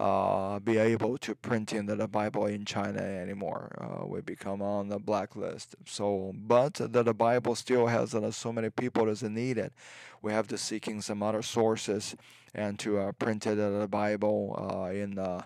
uh, 0.00 0.58
be 0.60 0.78
able 0.78 1.18
to 1.18 1.34
print 1.34 1.74
in 1.74 1.84
the 1.84 2.08
Bible 2.08 2.46
in 2.46 2.64
China 2.64 3.00
anymore. 3.00 3.70
Uh, 3.78 4.06
we 4.06 4.22
become 4.22 4.62
on 4.62 4.88
the 4.88 4.98
blacklist. 4.98 5.76
So, 5.84 6.32
but 6.34 6.74
the, 6.74 7.02
the 7.02 7.12
Bible 7.12 7.54
still 7.54 7.86
has 7.86 8.14
uh, 8.14 8.30
so 8.30 8.50
many 8.50 8.70
people 8.70 9.10
as 9.10 9.22
needed. 9.22 9.72
We 10.22 10.32
have 10.32 10.48
to 10.48 10.58
seeking 10.58 11.02
some 11.02 11.22
other 11.22 11.42
sources 11.42 12.16
and 12.54 12.78
to 12.78 12.98
uh, 12.98 13.12
print 13.12 13.42
the 13.42 13.88
Bible 13.90 14.56
uh, 14.56 14.90
in 14.90 15.18
uh, 15.18 15.42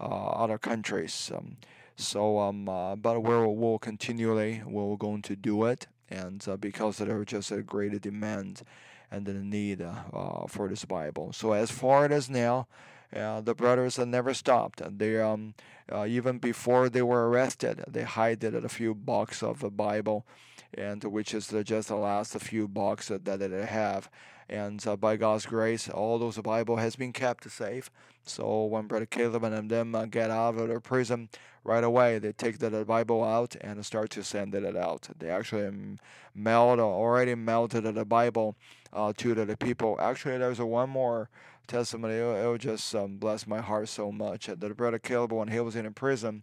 other 0.00 0.56
countries. 0.56 1.30
Um, 1.34 1.58
so, 1.96 2.38
um, 2.38 2.64
but 2.64 3.20
we'll, 3.22 3.54
we'll 3.56 3.78
continually 3.78 4.62
we're 4.64 4.96
going 4.96 5.20
to 5.22 5.36
do 5.36 5.64
it, 5.64 5.86
and 6.10 6.44
uh, 6.48 6.56
because 6.56 6.98
there's 6.98 7.26
just 7.26 7.50
a 7.50 7.62
greater 7.62 7.98
demand 7.98 8.62
and 9.10 9.26
the 9.26 9.34
need 9.34 9.82
uh, 9.82 10.46
for 10.46 10.68
this 10.68 10.84
Bible. 10.84 11.32
So 11.32 11.52
as 11.52 11.70
far 11.70 12.06
as 12.06 12.28
now. 12.28 12.66
Uh, 13.14 13.40
the 13.40 13.54
brothers 13.54 13.98
never 13.98 14.34
stopped. 14.34 14.82
They 14.98 15.20
um, 15.20 15.54
uh, 15.90 16.06
even 16.06 16.38
before 16.38 16.88
they 16.88 17.02
were 17.02 17.28
arrested, 17.28 17.82
they 17.88 18.04
hid 18.04 18.44
a 18.44 18.68
few 18.68 18.94
boxes 18.94 19.42
of 19.42 19.60
the 19.60 19.70
Bible, 19.70 20.26
and 20.74 21.02
which 21.04 21.32
is 21.32 21.54
just 21.64 21.88
the 21.88 21.96
last 21.96 22.38
few 22.38 22.68
boxes 22.68 23.20
that 23.24 23.38
they 23.38 23.66
have. 23.66 24.10
And 24.50 24.84
uh, 24.86 24.96
by 24.96 25.16
God's 25.16 25.46
grace, 25.46 25.88
all 25.88 26.18
those 26.18 26.38
Bible 26.38 26.76
has 26.76 26.96
been 26.96 27.12
kept 27.12 27.50
safe. 27.50 27.90
So 28.24 28.64
when 28.64 28.86
Brother 28.86 29.06
Caleb 29.06 29.44
and 29.44 29.70
them 29.70 29.94
uh, 29.94 30.06
get 30.06 30.30
out 30.30 30.56
of 30.56 30.68
the 30.68 30.80
prison, 30.80 31.28
right 31.64 31.84
away 31.84 32.18
they 32.18 32.32
take 32.32 32.58
the, 32.58 32.84
Bible 32.84 33.22
out 33.24 33.56
and 33.60 33.84
start 33.84 34.10
to 34.10 34.24
send 34.24 34.54
it 34.54 34.76
out. 34.76 35.08
They 35.18 35.28
actually 35.28 35.66
um, 35.66 35.98
mailed 36.34 36.80
already 36.80 37.34
melted 37.34 37.84
the 37.84 38.04
Bible 38.04 38.56
uh, 38.92 39.12
to 39.16 39.34
the 39.34 39.56
people. 39.56 39.96
Actually, 40.00 40.38
there's 40.38 40.60
one 40.60 40.90
more 40.90 41.28
testimony. 41.66 42.14
It, 42.14 42.54
it 42.54 42.58
just 42.58 42.94
um, 42.94 43.16
bless 43.18 43.46
my 43.46 43.60
heart 43.60 43.88
so 43.88 44.10
much. 44.10 44.46
That 44.46 44.76
brother 44.76 44.98
Caleb, 44.98 45.32
when 45.32 45.48
he 45.48 45.60
was 45.60 45.76
in 45.76 45.92
prison, 45.94 46.42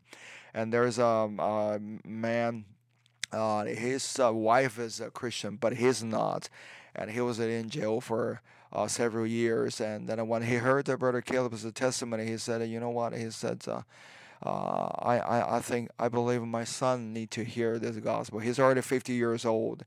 and 0.54 0.72
there's 0.72 1.00
um, 1.00 1.40
a 1.40 1.80
man, 2.06 2.66
uh, 3.32 3.66
his 3.66 4.20
uh, 4.20 4.32
wife 4.34 4.80
is 4.80 5.02
a 5.02 5.10
Christian, 5.10 5.58
but 5.58 5.74
he's 5.74 6.04
not, 6.04 6.50
and 6.96 7.12
he 7.12 7.22
was 7.22 7.40
in 7.40 7.70
jail 7.70 8.00
for 8.00 8.42
uh, 8.72 8.88
several 8.88 9.26
years. 9.26 9.82
And 9.82 10.08
then 10.08 10.26
when 10.28 10.44
he 10.44 10.56
heard 10.56 10.86
the 10.86 10.98
brother 10.98 11.22
Caleb's 11.22 11.70
testimony, 11.74 12.26
he 12.26 12.38
said, 12.38 12.68
"You 12.70 12.80
know 12.80 12.92
what?" 12.92 13.14
He 13.14 13.30
said. 13.32 13.64
Uh, 13.68 13.82
uh, 14.44 14.90
I, 15.00 15.18
I, 15.18 15.58
I 15.58 15.60
think 15.60 15.90
I 15.98 16.10
believe 16.10 16.42
my 16.44 16.66
son 16.66 17.14
need 17.14 17.32
to 17.32 17.44
hear 17.44 17.80
this 17.80 17.96
gospel. 17.98 18.40
He's 18.40 18.60
already 18.60 18.82
50 18.82 19.14
years 19.14 19.46
old, 19.46 19.84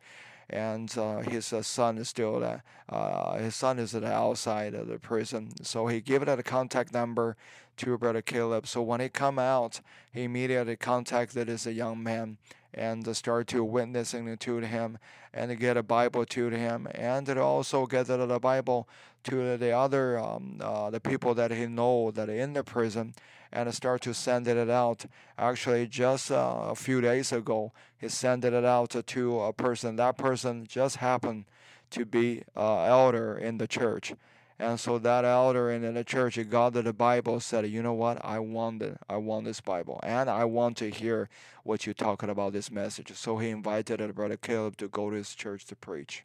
and 0.50 0.96
uh, 0.96 1.18
his 1.18 1.52
uh, 1.52 1.62
son 1.62 1.98
is 1.98 2.08
still 2.08 2.42
uh, 2.42 2.58
uh, 2.88 3.38
his 3.38 3.54
son 3.54 3.78
is 3.78 3.94
outside 3.94 4.74
of 4.74 4.88
the 4.88 4.98
prison. 4.98 5.52
So 5.62 5.86
he 5.86 6.00
gave 6.00 6.22
it 6.22 6.28
a 6.28 6.42
contact 6.42 6.92
number 6.92 7.36
to 7.78 7.98
brother 7.98 8.22
Caleb. 8.22 8.66
So 8.66 8.82
when 8.82 9.00
he 9.00 9.08
come 9.08 9.38
out, 9.38 9.80
he 10.12 10.24
immediately 10.24 10.76
contacted 10.76 11.48
this 11.48 11.66
young 11.66 12.02
man 12.02 12.38
and 12.74 13.16
start 13.16 13.46
to 13.48 13.64
witnessing 13.64 14.36
to 14.36 14.56
him 14.58 14.98
and 15.32 15.58
get 15.58 15.76
a 15.76 15.82
Bible 15.82 16.24
to 16.26 16.48
him 16.50 16.88
and 16.94 17.26
to 17.26 17.40
also 17.40 17.86
get 17.86 18.06
the 18.06 18.38
Bible 18.40 18.88
to 19.24 19.56
the 19.56 19.72
other 19.72 20.18
um, 20.18 20.60
uh, 20.60 20.90
the 20.90 21.00
people 21.00 21.34
that 21.34 21.50
he 21.50 21.66
know 21.66 22.10
that 22.10 22.28
are 22.28 22.34
in 22.34 22.52
the 22.52 22.64
prison 22.64 23.14
and 23.52 23.72
start 23.74 24.02
to 24.02 24.14
send 24.14 24.46
it 24.46 24.70
out. 24.70 25.06
Actually, 25.38 25.86
just 25.86 26.30
uh, 26.30 26.66
a 26.68 26.74
few 26.74 27.00
days 27.00 27.32
ago, 27.32 27.72
he 27.98 28.08
sent 28.08 28.44
it 28.44 28.54
out 28.64 28.94
to 29.06 29.40
a 29.40 29.52
person. 29.52 29.96
That 29.96 30.18
person 30.18 30.66
just 30.66 30.96
happened 30.96 31.44
to 31.90 32.04
be 32.04 32.42
uh, 32.56 32.84
elder 32.84 33.36
in 33.36 33.58
the 33.58 33.66
church. 33.66 34.12
And 34.60 34.80
so 34.80 34.98
that 34.98 35.24
elder 35.24 35.70
in 35.70 35.94
the 35.94 36.02
church, 36.02 36.38
got 36.50 36.72
the 36.72 36.92
Bible, 36.92 37.38
said, 37.38 37.68
"You 37.68 37.82
know 37.82 37.92
what? 37.92 38.24
I 38.24 38.40
want 38.40 38.82
it. 38.82 38.98
I 39.08 39.16
want 39.16 39.44
this 39.44 39.60
Bible, 39.60 40.00
and 40.02 40.28
I 40.28 40.44
want 40.44 40.76
to 40.78 40.90
hear 40.90 41.28
what 41.62 41.86
you're 41.86 41.94
talking 41.94 42.28
about 42.28 42.52
this 42.52 42.70
message." 42.70 43.12
So 43.14 43.38
he 43.38 43.50
invited 43.50 44.14
brother 44.16 44.36
Caleb 44.36 44.76
to 44.78 44.88
go 44.88 45.10
to 45.10 45.16
his 45.16 45.34
church 45.34 45.64
to 45.66 45.76
preach. 45.76 46.24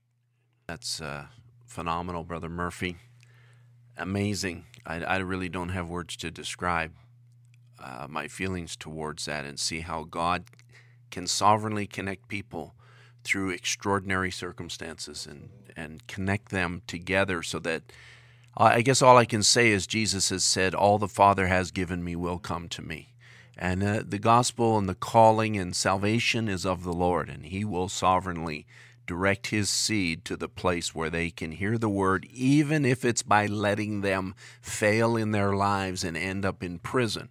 That's 0.67 0.99
uh, 0.99 1.25
phenomenal, 1.65 2.23
brother 2.23 2.49
Murphy. 2.49 2.97
Amazing. 3.97 4.65
I, 4.85 5.03
I 5.03 5.17
really 5.17 5.49
don't 5.49 5.69
have 5.69 5.87
words 5.87 6.15
to 6.17 6.31
describe 6.31 6.93
uh, 7.79 8.07
my 8.09 8.27
feelings 8.27 8.75
towards 8.75 9.25
that 9.25 9.45
and 9.45 9.59
see 9.59 9.81
how 9.81 10.05
God 10.05 10.45
can 11.11 11.27
sovereignly 11.27 11.85
connect 11.85 12.27
people 12.27 12.73
through 13.23 13.51
extraordinary 13.51 14.31
circumstances 14.31 15.27
and, 15.27 15.49
and 15.75 16.05
connect 16.07 16.49
them 16.49 16.81
together 16.87 17.43
so 17.43 17.59
that 17.59 17.83
I 18.55 18.81
guess 18.81 19.01
all 19.01 19.17
I 19.17 19.25
can 19.25 19.41
say 19.41 19.71
is 19.71 19.87
Jesus 19.87 20.29
has 20.29 20.43
said, 20.43 20.75
All 20.75 20.99
the 20.99 21.07
Father 21.07 21.47
has 21.47 21.71
given 21.71 22.03
me 22.03 22.15
will 22.15 22.37
come 22.37 22.69
to 22.69 22.83
me. 22.83 23.13
And 23.57 23.83
uh, 23.83 24.03
the 24.05 24.19
gospel 24.19 24.77
and 24.77 24.87
the 24.87 24.95
calling 24.95 25.57
and 25.57 25.75
salvation 25.75 26.47
is 26.47 26.65
of 26.65 26.83
the 26.83 26.93
Lord, 26.93 27.29
and 27.29 27.45
He 27.45 27.65
will 27.65 27.89
sovereignly 27.89 28.67
direct 29.07 29.47
His 29.47 29.69
seed 29.69 30.23
to 30.25 30.37
the 30.37 30.47
place 30.47 30.93
where 30.93 31.09
they 31.09 31.31
can 31.31 31.53
hear 31.53 31.77
the 31.79 31.89
word, 31.89 32.27
even 32.31 32.85
if 32.85 33.03
it's 33.03 33.23
by 33.23 33.47
letting 33.47 34.01
them 34.01 34.35
fail 34.61 35.17
in 35.17 35.31
their 35.31 35.55
lives 35.55 36.03
and 36.03 36.15
end 36.15 36.45
up 36.45 36.63
in 36.63 36.77
prison. 36.77 37.29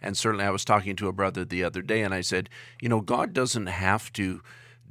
And 0.00 0.16
certainly, 0.16 0.44
I 0.44 0.50
was 0.50 0.64
talking 0.64 0.96
to 0.96 1.08
a 1.08 1.12
brother 1.12 1.44
the 1.44 1.64
other 1.64 1.82
day, 1.82 2.02
and 2.02 2.14
I 2.14 2.22
said, 2.22 2.48
You 2.80 2.88
know, 2.88 3.00
God 3.00 3.34
doesn't 3.34 3.66
have 3.66 4.12
to 4.14 4.42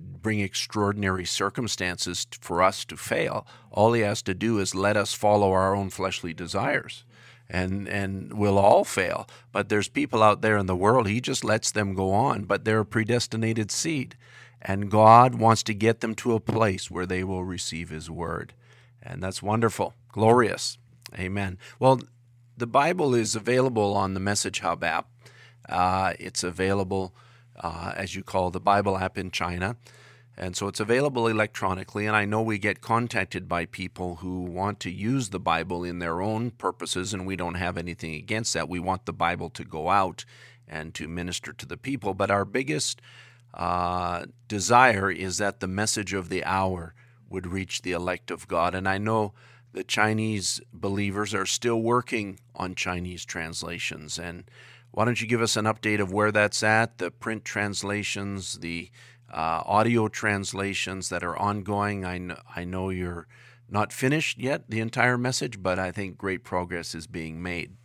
bring 0.01 0.39
extraordinary 0.39 1.25
circumstances 1.25 2.27
for 2.39 2.61
us 2.61 2.85
to 2.85 2.97
fail. 2.97 3.45
All 3.71 3.93
He 3.93 4.01
has 4.01 4.21
to 4.23 4.33
do 4.33 4.59
is 4.59 4.75
let 4.75 4.97
us 4.97 5.13
follow 5.13 5.51
our 5.51 5.75
own 5.75 5.89
fleshly 5.89 6.33
desires. 6.33 7.03
And, 7.49 7.87
and 7.87 8.33
we'll 8.33 8.57
all 8.57 8.85
fail. 8.85 9.27
But 9.51 9.67
there's 9.67 9.89
people 9.89 10.23
out 10.23 10.41
there 10.41 10.57
in 10.57 10.67
the 10.67 10.75
world, 10.75 11.07
He 11.07 11.19
just 11.19 11.43
lets 11.43 11.71
them 11.71 11.93
go 11.93 12.11
on, 12.11 12.43
but 12.43 12.63
they're 12.63 12.79
a 12.79 12.85
predestinated 12.85 13.71
seed. 13.71 14.15
And 14.61 14.91
God 14.91 15.35
wants 15.35 15.63
to 15.63 15.73
get 15.73 16.01
them 16.01 16.15
to 16.15 16.33
a 16.33 16.39
place 16.39 16.89
where 16.89 17.05
they 17.05 17.23
will 17.23 17.43
receive 17.43 17.89
His 17.89 18.09
word. 18.09 18.53
And 19.01 19.21
that's 19.21 19.41
wonderful, 19.41 19.95
glorious. 20.09 20.77
Amen. 21.17 21.57
Well, 21.79 21.99
the 22.55 22.67
Bible 22.67 23.15
is 23.15 23.35
available 23.35 23.95
on 23.95 24.13
the 24.13 24.19
Message 24.19 24.59
Hub 24.59 24.83
app. 24.83 25.07
Uh, 25.67 26.13
it's 26.19 26.43
available, 26.43 27.13
uh, 27.59 27.93
as 27.95 28.15
you 28.15 28.23
call 28.23 28.49
the 28.49 28.59
Bible 28.59 28.97
app 28.97 29.17
in 29.17 29.31
China. 29.31 29.75
And 30.37 30.55
so 30.55 30.67
it's 30.67 30.79
available 30.79 31.27
electronically. 31.27 32.05
And 32.05 32.15
I 32.15 32.25
know 32.25 32.41
we 32.41 32.57
get 32.57 32.81
contacted 32.81 33.47
by 33.47 33.65
people 33.65 34.17
who 34.17 34.41
want 34.41 34.79
to 34.81 34.89
use 34.89 35.29
the 35.29 35.39
Bible 35.39 35.83
in 35.83 35.99
their 35.99 36.21
own 36.21 36.51
purposes, 36.51 37.13
and 37.13 37.27
we 37.27 37.35
don't 37.35 37.55
have 37.55 37.77
anything 37.77 38.15
against 38.15 38.53
that. 38.53 38.69
We 38.69 38.79
want 38.79 39.05
the 39.05 39.13
Bible 39.13 39.49
to 39.51 39.63
go 39.63 39.89
out 39.89 40.25
and 40.67 40.93
to 40.95 41.07
minister 41.07 41.53
to 41.53 41.65
the 41.65 41.77
people. 41.77 42.13
But 42.13 42.31
our 42.31 42.45
biggest 42.45 43.01
uh, 43.53 44.25
desire 44.47 45.11
is 45.11 45.37
that 45.37 45.59
the 45.59 45.67
message 45.67 46.13
of 46.13 46.29
the 46.29 46.43
hour 46.45 46.95
would 47.29 47.45
reach 47.45 47.81
the 47.81 47.91
elect 47.91 48.31
of 48.31 48.47
God. 48.47 48.73
And 48.73 48.87
I 48.87 48.97
know 48.97 49.33
the 49.73 49.83
Chinese 49.83 50.61
believers 50.73 51.33
are 51.33 51.45
still 51.45 51.81
working 51.81 52.39
on 52.55 52.75
Chinese 52.75 53.25
translations. 53.25 54.17
And 54.17 54.45
why 54.91 55.05
don't 55.05 55.21
you 55.21 55.27
give 55.27 55.41
us 55.41 55.55
an 55.55 55.65
update 55.65 55.99
of 55.99 56.11
where 56.11 56.31
that's 56.31 56.63
at, 56.63 56.97
the 56.97 57.11
print 57.11 57.45
translations, 57.45 58.59
the 58.59 58.89
uh, 59.31 59.63
audio 59.65 60.07
translations 60.07 61.09
that 61.09 61.23
are 61.23 61.37
ongoing? 61.37 62.03
I, 62.03 62.17
kn- 62.17 62.37
I 62.55 62.65
know 62.65 62.89
you're 62.89 63.27
not 63.69 63.93
finished 63.93 64.37
yet, 64.37 64.69
the 64.69 64.81
entire 64.81 65.17
message, 65.17 65.63
but 65.63 65.79
I 65.79 65.91
think 65.91 66.17
great 66.17 66.43
progress 66.43 66.93
is 66.93 67.07
being 67.07 67.41
made. 67.41 67.77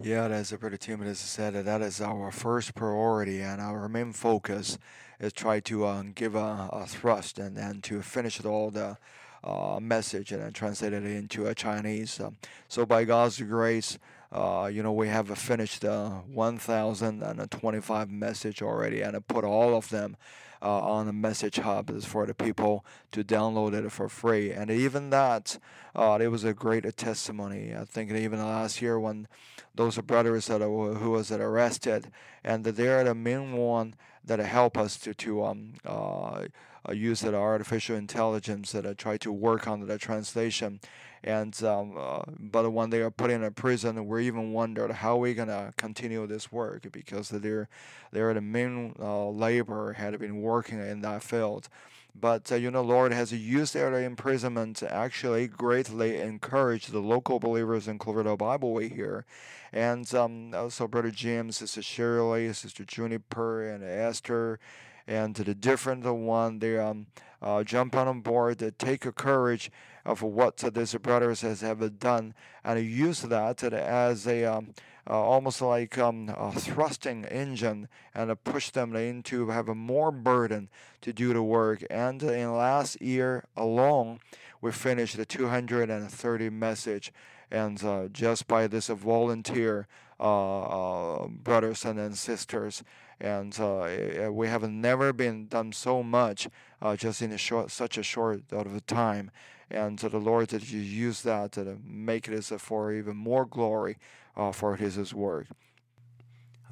Yeah, 0.00 0.26
as 0.26 0.52
Brother 0.52 0.76
Timothy 0.76 1.08
has 1.08 1.18
said, 1.18 1.54
that 1.54 1.80
is 1.80 2.00
our 2.00 2.30
first 2.30 2.74
priority 2.74 3.40
and 3.40 3.60
our 3.60 3.88
main 3.88 4.12
focus 4.12 4.76
is 5.20 5.32
try 5.32 5.60
to 5.60 5.84
uh, 5.86 6.02
give 6.14 6.34
a, 6.34 6.68
a, 6.72 6.84
thrust 6.86 7.38
and 7.38 7.56
then 7.56 7.80
to 7.82 8.02
finish 8.02 8.44
all 8.44 8.70
the 8.70 8.98
uh, 9.44 9.78
message 9.80 10.32
and 10.32 10.42
then 10.42 10.52
translated 10.52 11.04
it 11.04 11.16
into 11.16 11.52
Chinese. 11.54 12.18
Um, 12.18 12.36
so 12.68 12.84
by 12.84 13.04
God's 13.04 13.40
grace, 13.40 13.98
uh, 14.34 14.66
you 14.66 14.82
know, 14.82 14.92
we 14.92 15.08
have 15.08 15.28
finished 15.38 15.84
uh, 15.84 16.10
1,025 16.10 18.10
message 18.10 18.62
already 18.62 19.00
and 19.00 19.16
I 19.16 19.20
put 19.20 19.44
all 19.44 19.76
of 19.76 19.90
them 19.90 20.16
uh, 20.60 20.80
on 20.80 21.06
the 21.06 21.12
message 21.12 21.56
hub 21.56 22.02
for 22.02 22.26
the 22.26 22.34
people 22.34 22.84
to 23.12 23.22
download 23.22 23.74
it 23.74 23.92
for 23.92 24.08
free. 24.08 24.50
And 24.50 24.70
even 24.70 25.10
that, 25.10 25.58
uh, 25.94 26.18
it 26.20 26.28
was 26.28 26.42
a 26.42 26.54
great 26.54 26.96
testimony. 26.96 27.76
I 27.76 27.84
think 27.84 28.10
even 28.10 28.40
last 28.40 28.82
year 28.82 28.98
when 28.98 29.28
those 29.74 29.98
brothers 29.98 30.46
that 30.46 30.62
who 30.62 31.10
was 31.10 31.30
arrested, 31.30 32.10
and 32.42 32.64
they're 32.64 33.04
the 33.04 33.14
main 33.14 33.52
one 33.52 33.94
that 34.24 34.38
help 34.38 34.78
us 34.78 34.96
to 34.98 35.14
to 35.14 35.44
um, 35.44 35.74
uh, 35.84 35.90
uh, 35.90 36.46
use 36.92 37.20
the 37.20 37.34
artificial 37.34 37.96
intelligence 37.96 38.72
that 38.72 38.86
uh, 38.86 38.94
try 38.94 39.16
to 39.18 39.32
work 39.32 39.66
on 39.66 39.86
the 39.86 39.98
translation. 39.98 40.80
And 41.22 41.60
um, 41.64 41.94
uh, 41.98 42.22
but 42.38 42.70
when 42.70 42.90
they 42.90 43.00
are 43.00 43.10
put 43.10 43.30
in 43.30 43.42
a 43.42 43.50
prison, 43.50 44.06
we 44.06 44.26
even 44.26 44.52
wondered 44.52 44.90
how 44.90 45.16
we 45.16 45.32
gonna 45.32 45.72
continue 45.76 46.26
this 46.26 46.52
work 46.52 46.86
because 46.92 47.30
they're 47.30 47.68
they're 48.12 48.34
the 48.34 48.42
main 48.42 48.94
uh, 49.00 49.28
labor 49.28 49.94
had 49.94 50.18
been 50.18 50.42
working 50.42 50.80
in 50.80 51.00
that 51.00 51.22
field. 51.22 51.68
But 52.14 52.52
uh, 52.52 52.56
you 52.56 52.70
know, 52.70 52.82
Lord 52.82 53.12
has 53.12 53.32
used 53.32 53.74
their 53.74 53.92
imprisonment 54.02 54.76
to 54.78 54.92
actually 54.92 55.48
greatly 55.48 56.20
encourage 56.20 56.88
the 56.88 57.00
local 57.00 57.40
believers 57.40 57.88
in 57.88 57.98
Cloverdale 57.98 58.36
Bible 58.36 58.72
Way 58.72 58.88
here. 58.88 59.24
And 59.72 60.12
um, 60.14 60.54
also 60.54 60.86
Brother 60.86 61.10
James, 61.10 61.56
Sister 61.56 61.82
Shirley, 61.82 62.52
Sister 62.52 62.84
Juniper, 62.84 63.68
and 63.68 63.82
Esther, 63.82 64.60
and 65.06 65.34
the 65.34 65.54
different 65.54 66.04
one, 66.04 66.58
they 66.58 66.78
um, 66.78 67.06
uh, 67.42 67.62
jump 67.62 67.94
on 67.96 68.20
board, 68.20 68.58
they 68.58 68.70
take 68.70 69.14
courage 69.14 69.70
of 70.04 70.22
what 70.22 70.58
these 70.58 70.94
brothers 70.94 71.42
has 71.42 71.62
ever 71.62 71.88
done, 71.88 72.34
and 72.64 72.84
use 72.84 73.22
that 73.22 73.62
as 73.62 74.26
a 74.26 74.44
um, 74.44 74.74
uh, 75.08 75.12
almost 75.12 75.60
like 75.60 75.98
um, 75.98 76.34
a 76.36 76.52
thrusting 76.52 77.24
engine 77.26 77.88
and 78.14 78.30
uh, 78.30 78.34
push 78.34 78.70
them 78.70 78.96
into 78.96 79.48
have 79.48 79.68
a 79.68 79.74
more 79.74 80.10
burden 80.10 80.68
to 81.02 81.12
do 81.12 81.32
the 81.34 81.42
work. 81.42 81.84
And 81.90 82.22
in 82.22 82.56
last 82.56 83.00
year 83.02 83.44
alone, 83.56 84.20
we 84.62 84.72
finished 84.72 85.16
the 85.18 85.26
230 85.26 86.48
message, 86.50 87.12
and 87.50 87.82
uh, 87.84 88.08
just 88.08 88.48
by 88.48 88.66
this 88.66 88.88
volunteer 88.88 89.80
uh, 89.80 89.82
uh, 89.82 90.03
Uh, 90.20 91.14
uh, 91.14 91.26
brothers 91.26 91.84
and, 91.84 92.16
sisters, 92.16 92.84
and 93.20 93.56
uh, 93.58 93.82
eh, 93.82 94.24
eh, 94.24 94.28
we 94.28 94.46
have 94.46 94.68
never 94.68 95.12
been 95.12 95.46
done 95.46 95.72
so 95.72 96.02
much 96.02 96.48
uh, 96.80 96.94
just 96.96 97.20
in 97.22 97.32
a 97.32 97.38
short, 97.38 97.70
such 97.70 97.98
a 97.98 98.02
short 98.02 98.42
of 98.52 98.86
time. 98.86 99.30
And 99.70 99.98
to 99.98 100.08
the 100.08 100.18
Lord 100.18 100.48
that 100.48 100.70
you 100.70 100.78
use 100.78 101.22
that 101.22 101.52
to 101.52 101.78
make 101.84 102.28
it 102.28 102.44
for 102.44 102.92
even 102.92 103.16
more 103.16 103.44
glory 103.44 103.96
uh, 104.36 104.52
for 104.52 104.76
his, 104.76 104.94
his 104.94 105.12
work. 105.12 105.46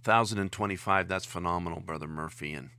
1,025, 0.04 1.08
that's 1.08 1.24
phenomenal, 1.24 1.80
Brother 1.80 2.08
Murphy. 2.08 2.52
And, 2.52 2.70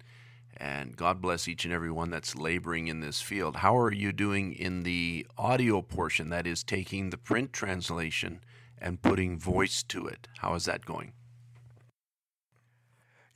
and 0.55 0.95
God 0.95 1.21
bless 1.21 1.47
each 1.47 1.65
and 1.65 1.73
every 1.73 1.91
one 1.91 2.09
that's 2.09 2.35
laboring 2.35 2.87
in 2.87 2.99
this 2.99 3.21
field. 3.21 3.57
How 3.57 3.77
are 3.77 3.91
you 3.91 4.11
doing 4.11 4.53
in 4.53 4.83
the 4.83 5.25
audio 5.37 5.81
portion, 5.81 6.29
that 6.29 6.45
is, 6.45 6.63
taking 6.63 7.09
the 7.09 7.17
print 7.17 7.51
translation 7.53 8.41
and 8.83 9.01
putting 9.01 9.39
voice 9.39 9.81
to 9.83 10.05
it? 10.05 10.27
How 10.39 10.53
is 10.53 10.65
that 10.65 10.85
going? 10.85 11.13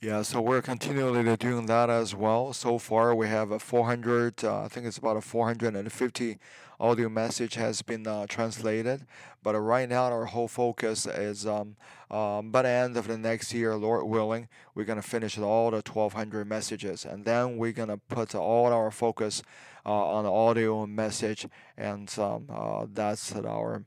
Yeah, 0.00 0.22
so 0.22 0.40
we're 0.40 0.62
continually 0.62 1.36
doing 1.36 1.66
that 1.66 1.90
as 1.90 2.14
well. 2.14 2.52
So 2.52 2.78
far, 2.78 3.16
we 3.16 3.26
have 3.26 3.50
a 3.50 3.58
400, 3.58 4.44
uh, 4.44 4.62
I 4.62 4.68
think 4.68 4.86
it's 4.86 4.98
about 4.98 5.16
a 5.16 5.20
450 5.20 6.38
audio 6.78 7.08
message 7.08 7.54
has 7.54 7.82
been 7.82 8.06
uh, 8.06 8.26
translated. 8.28 9.06
But 9.42 9.56
uh, 9.56 9.58
right 9.58 9.88
now, 9.88 10.04
our 10.04 10.26
whole 10.26 10.46
focus 10.46 11.04
is 11.06 11.46
um, 11.46 11.74
um, 12.12 12.52
by 12.52 12.62
the 12.62 12.68
end 12.68 12.96
of 12.96 13.08
the 13.08 13.18
next 13.18 13.52
year, 13.52 13.74
Lord 13.74 14.06
willing, 14.06 14.48
we're 14.76 14.84
going 14.84 15.02
to 15.02 15.08
finish 15.08 15.36
all 15.36 15.72
the 15.72 15.78
1,200 15.78 16.46
messages. 16.46 17.04
And 17.04 17.24
then 17.24 17.56
we're 17.56 17.72
going 17.72 17.88
to 17.88 17.96
put 17.96 18.36
all 18.36 18.72
our 18.72 18.92
focus 18.92 19.42
uh, 19.84 19.90
on 19.90 20.26
audio 20.26 20.86
message. 20.86 21.48
And 21.76 22.14
um, 22.18 22.46
uh, 22.48 22.86
that's 22.92 23.34
our 23.34 23.82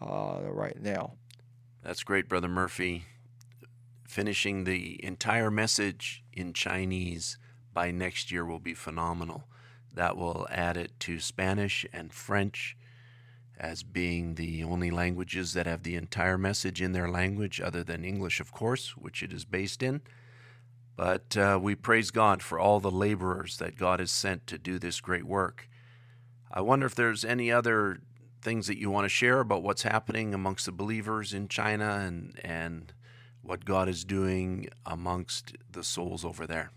uh, 0.00 0.38
right 0.44 0.80
now. 0.80 1.14
That's 1.82 2.02
great, 2.02 2.28
Brother 2.28 2.48
Murphy 2.48 3.04
finishing 4.12 4.64
the 4.64 5.02
entire 5.02 5.50
message 5.50 6.22
in 6.34 6.52
Chinese 6.52 7.38
by 7.72 7.90
next 7.90 8.30
year 8.30 8.44
will 8.44 8.58
be 8.58 8.74
phenomenal. 8.74 9.44
That 9.94 10.18
will 10.18 10.46
add 10.50 10.76
it 10.76 10.92
to 11.00 11.18
Spanish 11.18 11.86
and 11.94 12.12
French 12.12 12.76
as 13.58 13.82
being 13.82 14.34
the 14.34 14.64
only 14.64 14.90
languages 14.90 15.54
that 15.54 15.66
have 15.66 15.82
the 15.82 15.96
entire 15.96 16.36
message 16.36 16.82
in 16.82 16.92
their 16.92 17.08
language, 17.08 17.58
other 17.60 17.82
than 17.82 18.04
English, 18.04 18.38
of 18.38 18.52
course, 18.52 18.96
which 18.98 19.22
it 19.22 19.32
is 19.32 19.46
based 19.46 19.82
in. 19.82 20.02
But 20.94 21.34
uh, 21.36 21.58
we 21.62 21.74
praise 21.74 22.10
God 22.10 22.42
for 22.42 22.58
all 22.58 22.80
the 22.80 22.90
laborers 22.90 23.56
that 23.58 23.78
God 23.78 23.98
has 23.98 24.10
sent 24.10 24.46
to 24.48 24.58
do 24.58 24.78
this 24.78 25.00
great 25.00 25.24
work. 25.24 25.70
I 26.50 26.60
wonder 26.60 26.84
if 26.84 26.94
there's 26.94 27.24
any 27.24 27.50
other 27.50 28.00
things 28.42 28.66
that 28.66 28.78
you 28.78 28.90
want 28.90 29.04
to 29.04 29.08
share 29.08 29.40
about 29.40 29.62
what's 29.62 29.82
happening 29.82 30.34
amongst 30.34 30.66
the 30.66 30.72
believers 30.72 31.32
in 31.32 31.48
China 31.48 32.02
and, 32.06 32.38
and 32.42 32.92
what 33.40 33.64
God 33.64 33.88
is 33.88 34.04
doing 34.04 34.68
amongst 34.84 35.56
the 35.70 35.84
souls 35.84 36.24
over 36.24 36.46
there. 36.46 36.70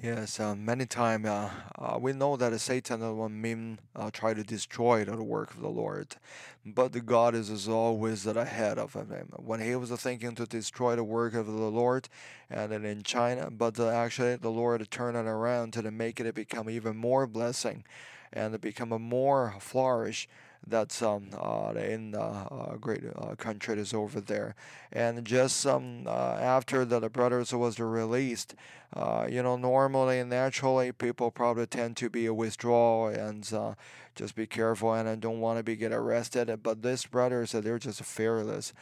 Yes, 0.00 0.40
uh, 0.40 0.56
many 0.56 0.86
times 0.86 1.26
uh, 1.26 1.50
uh, 1.78 1.98
we 2.00 2.14
know 2.14 2.36
that 2.36 2.58
Satan 2.58 3.00
will 3.16 3.28
mean 3.28 3.78
uh, 3.94 4.10
try 4.10 4.32
to 4.32 4.42
destroy 4.42 5.04
the 5.04 5.22
work 5.22 5.52
of 5.52 5.60
the 5.60 5.68
Lord, 5.68 6.16
but 6.64 6.92
the 6.92 7.02
God 7.02 7.34
is, 7.34 7.50
is 7.50 7.68
always 7.68 8.26
ahead 8.26 8.78
of 8.78 8.94
him. 8.94 9.28
When 9.36 9.60
he 9.60 9.76
was 9.76 9.90
thinking 9.90 10.34
to 10.36 10.46
destroy 10.46 10.96
the 10.96 11.04
work 11.04 11.34
of 11.34 11.46
the 11.46 11.52
Lord, 11.52 12.08
and 12.48 12.72
then 12.72 12.86
in 12.86 13.02
China, 13.02 13.50
but 13.50 13.78
uh, 13.78 13.90
actually 13.90 14.36
the 14.36 14.50
Lord 14.50 14.90
turned 14.90 15.16
it 15.16 15.26
around 15.26 15.74
to 15.74 15.90
make 15.90 16.18
it 16.18 16.34
become 16.34 16.70
even 16.70 16.96
more 16.96 17.26
blessing, 17.26 17.84
and 18.32 18.60
become 18.60 18.92
a 18.92 18.98
more 18.98 19.54
flourish 19.58 20.28
that's 20.66 21.02
um, 21.02 21.30
uh, 21.36 21.72
in 21.76 22.14
uh, 22.14 22.76
great 22.80 23.02
uh, 23.16 23.34
country 23.34 23.78
is 23.78 23.92
over 23.92 24.20
there. 24.20 24.54
And 24.92 25.24
just 25.24 25.66
um, 25.66 26.04
uh, 26.06 26.36
after 26.40 26.84
the, 26.84 27.00
the 27.00 27.08
brothers 27.08 27.52
was 27.52 27.80
released, 27.80 28.54
uh, 28.94 29.26
you 29.28 29.42
know, 29.42 29.56
normally 29.56 30.20
and 30.20 30.30
naturally 30.30 30.92
people 30.92 31.30
probably 31.30 31.66
tend 31.66 31.96
to 31.98 32.08
be 32.08 32.26
a 32.26 32.34
withdrawal 32.34 33.08
and 33.08 33.50
uh, 33.52 33.74
just 34.14 34.34
be 34.36 34.46
careful 34.46 34.92
and 34.92 35.20
don't 35.20 35.40
want 35.40 35.58
to 35.58 35.64
be 35.64 35.76
get 35.76 35.92
arrested. 35.92 36.62
But 36.62 36.82
this 36.82 37.06
brothers, 37.06 37.52
they're 37.52 37.78
just 37.78 38.04
fearless. 38.04 38.72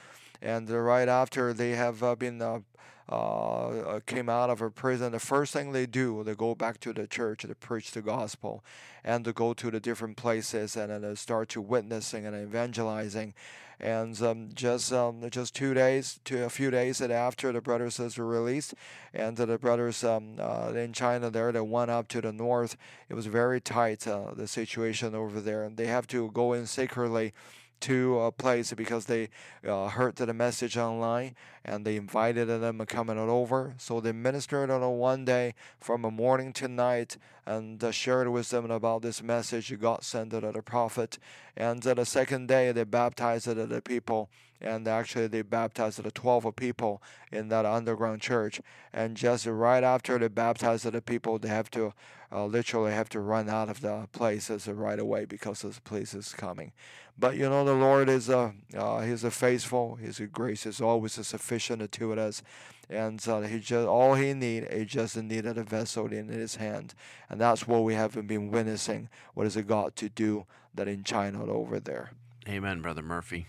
And 0.43 0.69
right 0.71 1.09
after 1.09 1.53
they 1.53 1.73
have 1.73 2.03
been 2.19 2.41
uh, 2.43 4.01
came 4.07 4.29
out 4.29 4.51
of 4.51 4.63
a 4.63 4.71
prison, 4.71 5.13
the 5.13 5.19
first 5.19 5.53
thing 5.53 5.73
they 5.73 5.87
do, 5.87 6.23
they 6.25 6.35
go 6.35 6.55
back 6.55 6.79
to 6.81 6.93
the 6.93 7.07
church 7.07 7.43
to 7.43 7.55
preach 7.55 7.91
the 7.91 8.03
gospel 8.03 8.65
and 9.05 9.25
to 9.25 9.33
go 9.33 9.53
to 9.53 9.71
the 9.71 9.81
different 9.81 10.17
places 10.17 10.77
and, 10.77 10.93
and 10.93 11.19
start 11.19 11.49
to 11.51 11.61
witnessing 11.61 12.25
and 12.27 12.37
evangelizing. 12.37 13.35
And 13.83 14.21
um, 14.23 14.51
just 14.53 14.93
um, 14.93 15.25
just 15.31 15.55
two 15.55 15.73
days, 15.73 16.21
to 16.27 16.45
a 16.45 16.51
few 16.51 16.71
days 16.71 17.01
after 17.01 17.51
the 17.51 17.63
brothers 17.63 17.99
were 18.19 18.27
released, 18.27 18.75
and 19.15 19.39
the 19.39 19.57
brothers 19.57 20.05
um, 20.05 20.37
uh, 20.39 20.73
in 20.75 20.93
China 20.93 21.31
there, 21.31 21.51
they 21.51 21.63
went 21.63 21.91
up 21.91 22.07
to 22.09 22.21
the 22.21 22.31
north. 22.31 22.77
It 23.09 23.15
was 23.15 23.25
very 23.25 23.59
tight, 23.59 24.07
uh, 24.07 24.35
the 24.37 24.47
situation 24.47 25.15
over 25.15 25.41
there, 25.41 25.65
and 25.65 25.79
they 25.79 25.87
have 25.87 26.07
to 26.09 26.31
go 26.31 26.53
in 26.53 26.67
secretly 26.67 27.33
to 27.81 28.21
a 28.21 28.33
place 28.33 28.73
because 28.73 29.07
they 29.07 29.29
uh, 29.67 29.89
heard 29.89 30.17
the 30.17 30.33
message 30.33 30.77
online 30.77 31.35
and 31.65 31.85
they 31.85 31.97
invited 31.97 32.47
them 32.49 32.85
coming 32.87 33.19
over. 33.19 33.75
So 33.79 34.01
they 34.01 34.13
ministered 34.13 34.71
on 34.71 34.83
a 34.83 34.91
one 34.91 35.25
day 35.25 35.55
from 35.81 36.05
a 36.05 36.11
morning 36.11 36.53
to 36.55 36.69
night 36.69 37.17
and 37.47 37.83
uh, 37.83 37.91
shared 37.91 38.29
with 38.29 38.51
them 38.51 38.71
about 38.71 39.03
this 39.03 39.23
message 39.23 39.79
God 39.81 40.05
sent 40.05 40.31
to 40.31 40.41
the 40.41 40.63
prophet. 40.63 41.19
And 41.57 41.83
the 41.83 42.05
second 42.05 42.49
day 42.49 42.73
they 42.73 42.85
baptized 42.85 43.47
the 43.47 43.83
people 43.83 44.31
and 44.61 44.87
actually 44.87 45.27
they 45.27 45.43
baptized 45.43 46.03
the 46.03 46.11
12 46.11 46.55
people 46.57 47.03
in 47.33 47.49
that 47.49 47.65
underground 47.65 48.21
church 48.21 48.61
and 48.93 49.17
just 49.17 49.47
right 49.47 49.83
after 49.83 50.19
they 50.19 50.29
baptized 50.29 50.85
the 50.85 51.01
people 51.01 51.39
they 51.39 51.49
have 51.49 51.71
to 51.71 51.93
uh, 52.33 52.45
literally 52.45 52.93
have 52.93 53.09
to 53.09 53.21
run 53.21 53.49
out 53.49 53.69
of 53.69 53.81
the 53.81 54.07
places 54.13 54.69
right 54.69 54.99
away 54.99 55.25
because 55.25 55.63
the 55.63 55.81
police 55.83 56.15
is 56.15 56.33
coming 56.33 56.73
but 57.21 57.37
you 57.37 57.49
know 57.49 57.65
the 57.65 57.75
lord 57.75 58.09
is 58.09 58.29
a 58.29 58.55
uh 58.77 59.01
he's 59.01 59.23
a 59.23 59.31
faithful 59.31 59.97
his 59.97 60.21
grace 60.33 60.67
is 60.67 60.81
always 60.81 61.13
sufficient 61.13 61.93
to 61.93 62.13
us 62.15 62.43
and 62.91 63.27
uh, 63.29 63.41
he 63.43 63.61
just 63.61 63.87
all 63.87 64.15
he 64.15 64.35
need 64.35 64.67
he 64.73 64.85
just 64.85 65.17
needed 65.17 65.57
a 65.57 65.63
vessel 65.63 66.13
in 66.13 66.29
his 66.29 66.57
hand. 66.57 66.95
And 67.29 67.41
that's 67.41 67.67
what 67.67 67.85
we 67.85 67.95
have 67.95 68.27
been 68.27 68.51
witnessing 68.51 69.09
what 69.35 69.47
is 69.47 69.57
it 69.57 69.69
god 69.69 69.95
to 69.97 70.09
do 70.09 70.47
that 70.75 70.89
in 70.89 71.05
china 71.05 71.45
over 71.45 71.79
there. 71.79 72.11
Amen 72.49 72.83
brother 72.83 73.03
murphy. 73.03 73.47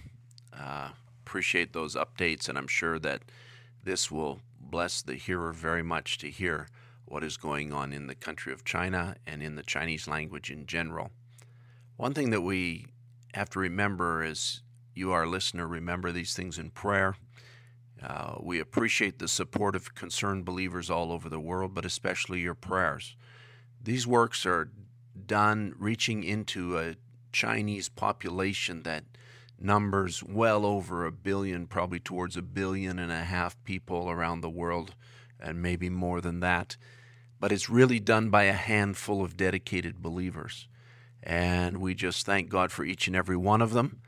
Uh, 0.58 0.90
appreciate 1.26 1.74
those 1.74 1.96
updates, 1.96 2.50
and 2.50 2.58
I'm 2.58 2.68
sure 2.68 3.00
that 3.00 3.22
this 3.84 4.12
will 4.12 4.42
bless 4.60 5.02
the 5.02 5.16
hearer 5.16 5.54
very 5.54 5.82
much 5.82 6.18
to 6.20 6.30
hear 6.30 6.68
what 7.06 7.24
is 7.24 7.38
going 7.38 7.74
on 7.74 7.92
in 7.92 8.08
the 8.08 8.16
country 8.16 8.54
of 8.54 8.64
China 8.64 9.16
and 9.26 9.42
in 9.42 9.56
the 9.56 9.64
Chinese 9.64 10.08
language 10.08 10.52
in 10.52 10.66
general. 10.66 11.10
One 11.98 12.14
thing 12.14 12.30
that 12.30 12.42
we 12.42 12.86
have 13.34 13.50
to 13.52 13.60
remember 13.60 14.24
as 14.24 14.62
you, 14.94 15.12
our 15.12 15.28
listener, 15.28 15.68
remember 15.68 16.12
these 16.12 16.34
things 16.34 16.58
in 16.58 16.70
prayer. 16.72 17.16
Uh, 18.02 18.36
we 18.42 18.60
appreciate 18.60 19.20
the 19.20 19.28
support 19.28 19.76
of 19.76 19.94
concerned 19.96 20.44
believers 20.44 20.90
all 20.90 21.12
over 21.12 21.30
the 21.30 21.40
world, 21.40 21.74
but 21.74 21.86
especially 21.86 22.40
your 22.40 22.56
prayers. 22.56 23.16
These 23.84 24.08
works 24.08 24.46
are 24.46 24.72
done 25.28 25.76
reaching 25.78 26.24
into 26.24 26.78
a 26.80 26.96
Chinese 27.32 27.90
population 27.90 28.84
that 28.84 29.04
numbers 29.60 30.24
well 30.24 30.66
over 30.66 31.06
a 31.06 31.12
billion, 31.12 31.68
probably 31.68 32.00
towards 32.00 32.36
a 32.36 32.42
billion 32.42 32.98
and 33.00 33.12
a 33.12 33.24
half 33.24 33.56
people 33.64 34.10
around 34.10 34.42
the 34.42 34.50
world, 34.50 34.96
and 35.40 35.62
maybe 35.62 35.90
more 35.90 36.22
than 36.22 36.40
that. 36.40 36.78
but 37.42 37.52
it's 37.52 37.70
really 37.70 38.00
done 38.00 38.30
by 38.30 38.44
a 38.44 38.54
handful 38.54 39.24
of 39.26 39.36
dedicated 39.36 40.02
believers. 40.02 40.68
And 41.24 41.78
we 41.78 41.94
just 41.94 42.26
thank 42.26 42.50
God 42.50 42.72
for 42.72 42.84
each 42.84 43.08
and 43.08 43.16
every 43.16 43.38
one 43.38 43.62
of 43.62 43.74
them. 43.74 44.02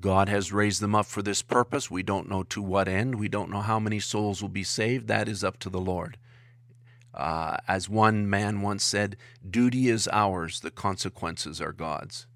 God 0.00 0.28
has 0.28 0.52
raised 0.52 0.80
them 0.80 0.94
up 0.94 1.06
for 1.06 1.22
this 1.22 1.42
purpose. 1.42 1.90
We 1.90 2.02
don't 2.02 2.28
know 2.28 2.42
to 2.44 2.62
what 2.62 2.88
end. 2.88 3.16
We 3.16 3.28
don't 3.28 3.50
know 3.50 3.60
how 3.60 3.78
many 3.78 4.00
souls 4.00 4.40
will 4.40 4.48
be 4.48 4.64
saved. 4.64 5.08
That 5.08 5.28
is 5.28 5.44
up 5.44 5.58
to 5.60 5.70
the 5.70 5.80
Lord. 5.80 6.16
Uh, 7.12 7.58
as 7.68 7.88
one 7.88 8.28
man 8.28 8.62
once 8.62 8.84
said, 8.84 9.16
duty 9.48 9.88
is 9.88 10.08
ours, 10.12 10.60
the 10.60 10.70
consequences 10.70 11.60
are 11.60 11.72
God's. 11.72 12.26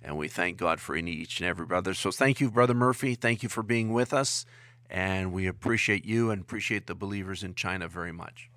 And 0.00 0.16
we 0.18 0.26
thank 0.26 0.56
God 0.56 0.80
for 0.80 0.96
any, 0.96 1.12
each 1.12 1.38
and 1.38 1.48
every 1.48 1.66
brother. 1.66 1.94
So 1.94 2.10
thank 2.10 2.40
you, 2.40 2.50
Brother 2.50 2.74
Murphy. 2.74 3.14
Thank 3.14 3.42
you 3.42 3.48
for 3.48 3.62
being 3.62 3.92
with 3.92 4.12
us. 4.12 4.44
And 4.90 5.32
we 5.32 5.46
appreciate 5.46 6.04
you 6.04 6.30
and 6.30 6.42
appreciate 6.42 6.86
the 6.86 6.94
believers 6.94 7.44
in 7.44 7.54
China 7.54 7.86
very 7.88 8.12
much. 8.12 8.50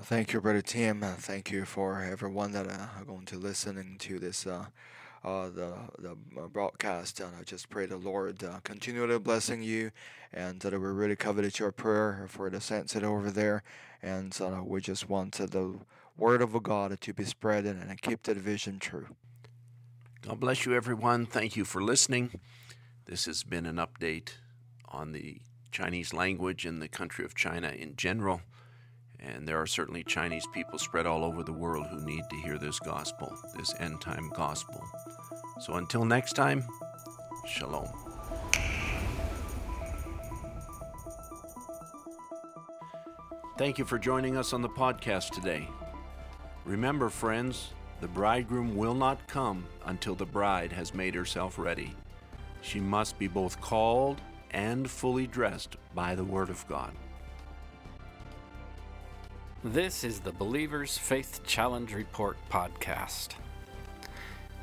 Thank 0.00 0.32
you, 0.32 0.40
Brother 0.40 0.62
Tim. 0.62 1.02
Thank 1.02 1.50
you 1.50 1.66
for 1.66 2.02
everyone 2.02 2.52
that 2.52 2.66
uh, 2.66 2.86
are 2.98 3.04
going 3.04 3.26
to 3.26 3.36
listening 3.36 3.96
to 4.00 4.18
this 4.18 4.46
uh, 4.46 4.66
uh, 5.22 5.50
the 5.50 5.74
the 5.98 6.16
uh, 6.40 6.48
broadcast. 6.48 7.20
And 7.20 7.36
I 7.38 7.42
just 7.42 7.68
pray 7.68 7.84
the 7.84 7.98
Lord 7.98 8.42
uh, 8.42 8.60
continually 8.64 9.18
blessing 9.18 9.62
you, 9.62 9.90
and 10.32 10.60
that 10.60 10.72
we 10.72 10.78
really 10.78 11.14
coveted 11.14 11.58
your 11.58 11.72
prayer 11.72 12.26
for 12.28 12.48
the 12.48 12.60
saints 12.60 12.94
that 12.94 13.04
over 13.04 13.30
there, 13.30 13.62
and 14.02 14.36
uh, 14.40 14.62
we 14.64 14.80
just 14.80 15.10
want 15.10 15.38
uh, 15.38 15.46
the 15.46 15.74
word 16.16 16.40
of 16.40 16.60
God 16.62 16.98
to 16.98 17.12
be 17.12 17.24
spread 17.24 17.66
and 17.66 18.00
keep 18.00 18.22
that 18.22 18.38
vision 18.38 18.78
true. 18.78 19.08
God 20.22 20.40
bless 20.40 20.64
you, 20.64 20.74
everyone. 20.74 21.26
Thank 21.26 21.54
you 21.54 21.66
for 21.66 21.82
listening. 21.82 22.40
This 23.04 23.26
has 23.26 23.42
been 23.42 23.66
an 23.66 23.76
update 23.76 24.36
on 24.88 25.12
the 25.12 25.42
Chinese 25.70 26.14
language 26.14 26.64
in 26.64 26.80
the 26.80 26.88
country 26.88 27.26
of 27.26 27.34
China 27.34 27.68
in 27.68 27.94
general. 27.94 28.40
And 29.24 29.46
there 29.46 29.60
are 29.60 29.66
certainly 29.66 30.02
Chinese 30.02 30.46
people 30.52 30.78
spread 30.78 31.06
all 31.06 31.24
over 31.24 31.44
the 31.44 31.52
world 31.52 31.86
who 31.86 32.04
need 32.04 32.24
to 32.28 32.36
hear 32.36 32.58
this 32.58 32.80
gospel, 32.80 33.32
this 33.56 33.72
end 33.78 34.00
time 34.00 34.30
gospel. 34.34 34.82
So 35.60 35.74
until 35.74 36.04
next 36.04 36.32
time, 36.32 36.64
shalom. 37.46 37.88
Thank 43.58 43.78
you 43.78 43.84
for 43.84 43.98
joining 43.98 44.36
us 44.36 44.52
on 44.52 44.60
the 44.60 44.68
podcast 44.68 45.30
today. 45.30 45.68
Remember, 46.64 47.08
friends, 47.08 47.70
the 48.00 48.08
bridegroom 48.08 48.76
will 48.76 48.94
not 48.94 49.24
come 49.28 49.64
until 49.86 50.16
the 50.16 50.26
bride 50.26 50.72
has 50.72 50.94
made 50.94 51.14
herself 51.14 51.58
ready. 51.58 51.94
She 52.60 52.80
must 52.80 53.18
be 53.20 53.28
both 53.28 53.60
called 53.60 54.20
and 54.50 54.90
fully 54.90 55.28
dressed 55.28 55.76
by 55.94 56.16
the 56.16 56.24
Word 56.24 56.50
of 56.50 56.66
God. 56.66 56.92
This 59.64 60.02
is 60.02 60.18
the 60.18 60.32
Believer's 60.32 60.98
Faith 60.98 61.46
Challenge 61.46 61.94
Report 61.94 62.36
podcast. 62.50 63.28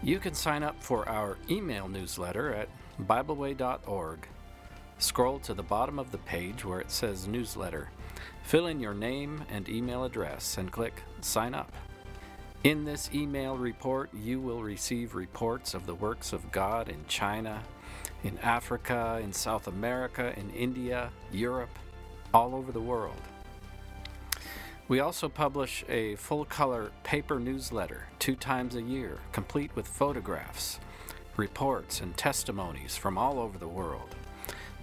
You 0.04 0.20
can 0.20 0.34
sign 0.34 0.62
up 0.62 0.84
for 0.84 1.08
our 1.08 1.38
email 1.50 1.88
newsletter 1.88 2.54
at 2.54 2.68
BibleWay.org. 3.04 4.28
Scroll 4.98 5.40
to 5.40 5.54
the 5.54 5.64
bottom 5.64 6.00
of 6.00 6.12
the 6.12 6.18
page 6.18 6.66
where 6.66 6.82
it 6.82 6.92
says 6.92 7.30
Newsletter. 7.30 7.88
Fill 8.44 8.68
in 8.68 8.82
your 8.82 8.94
name 8.94 9.46
and 9.50 9.70
email 9.70 10.04
address 10.04 10.58
and 10.58 10.70
click 10.70 11.02
Sign 11.22 11.56
Up. 11.56 11.72
In 12.66 12.84
this 12.84 13.10
email 13.14 13.56
report, 13.56 14.10
you 14.14 14.42
will 14.42 14.64
receive 14.64 15.16
reports 15.16 15.74
of 15.74 15.86
the 15.86 15.96
works 15.96 16.34
of 16.34 16.52
God 16.52 16.90
in 16.90 17.06
China, 17.08 17.64
in 18.26 18.38
Africa, 18.40 19.22
in 19.24 19.32
South 19.32 19.68
America, 19.68 20.34
in 20.36 20.50
India, 20.50 21.10
Europe, 21.32 21.80
all 22.34 22.54
over 22.54 22.74
the 22.74 22.82
world. 22.82 23.22
We 24.90 25.00
also 25.02 25.30
publish 25.30 25.86
a 25.88 26.16
full 26.16 26.46
color 26.46 26.90
paper 27.04 27.40
newsletter 27.40 28.08
two 28.18 28.36
times 28.36 28.76
a 28.76 28.82
year, 28.82 29.20
complete 29.32 29.70
with 29.76 29.88
photographs, 29.88 30.80
reports, 31.38 32.02
and 32.02 32.18
testimonies 32.18 32.98
from 32.98 33.16
all 33.16 33.38
over 33.38 33.60
the 33.60 33.68
world. 33.68 34.16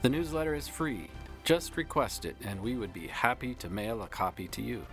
The 0.03 0.09
newsletter 0.09 0.55
is 0.55 0.69
free. 0.69 1.11
Just 1.43 1.77
request 1.77 2.25
it, 2.25 2.37
and 2.45 2.61
we 2.61 2.77
would 2.77 2.93
be 2.93 3.09
happy 3.09 3.55
to 3.57 3.69
mail 3.69 4.03
a 4.03 4.07
copy 4.07 4.47
to 4.49 4.63
you. 4.63 4.87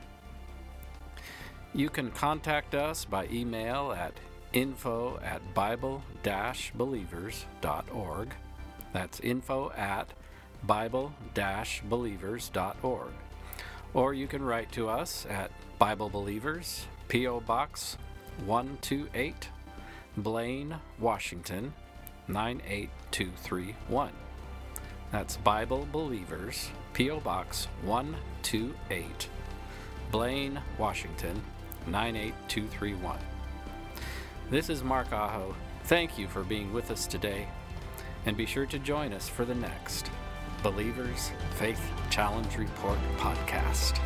You 1.75 1.89
can 1.89 2.09
contact 2.09 2.73
us 2.73 3.05
by 3.05 3.27
email 3.27 3.91
at 3.91 4.13
info 4.51 5.19
at 5.23 5.53
bible 5.53 6.01
believers.org. 6.75 8.33
That's 8.93 9.19
info 9.19 9.71
at 9.73 10.07
bible 10.63 11.13
believers.org. 11.87 13.11
Or 13.93 14.13
you 14.13 14.27
can 14.27 14.43
write 14.43 14.71
to 14.71 14.89
us 14.89 15.27
at 15.29 15.51
Bible 15.77 16.09
Believers, 16.09 16.87
P.O. 17.09 17.41
Box 17.41 17.97
128, 18.45 19.49
Blaine, 20.17 20.75
Washington 20.99 21.73
98231. 22.27 24.11
That's 25.11 25.37
Bible 25.37 25.87
Believers, 25.91 26.69
P.O. 26.93 27.19
Box 27.19 27.67
128, 27.83 29.29
Blaine, 30.11 30.59
Washington 30.79 31.43
98231. 31.85 33.19
This 34.49 34.69
is 34.69 34.83
Mark 34.83 35.13
Aho. 35.13 35.55
Thank 35.83 36.17
you 36.17 36.27
for 36.27 36.41
being 36.43 36.73
with 36.73 36.89
us 36.89 37.05
today, 37.05 37.47
and 38.25 38.35
be 38.35 38.47
sure 38.47 38.65
to 38.65 38.79
join 38.79 39.13
us 39.13 39.29
for 39.29 39.45
the 39.45 39.53
next 39.53 40.09
Believers 40.63 41.31
Faith 41.55 41.81
Challenge 42.09 42.57
Report 42.57 42.97
podcast. 43.17 43.99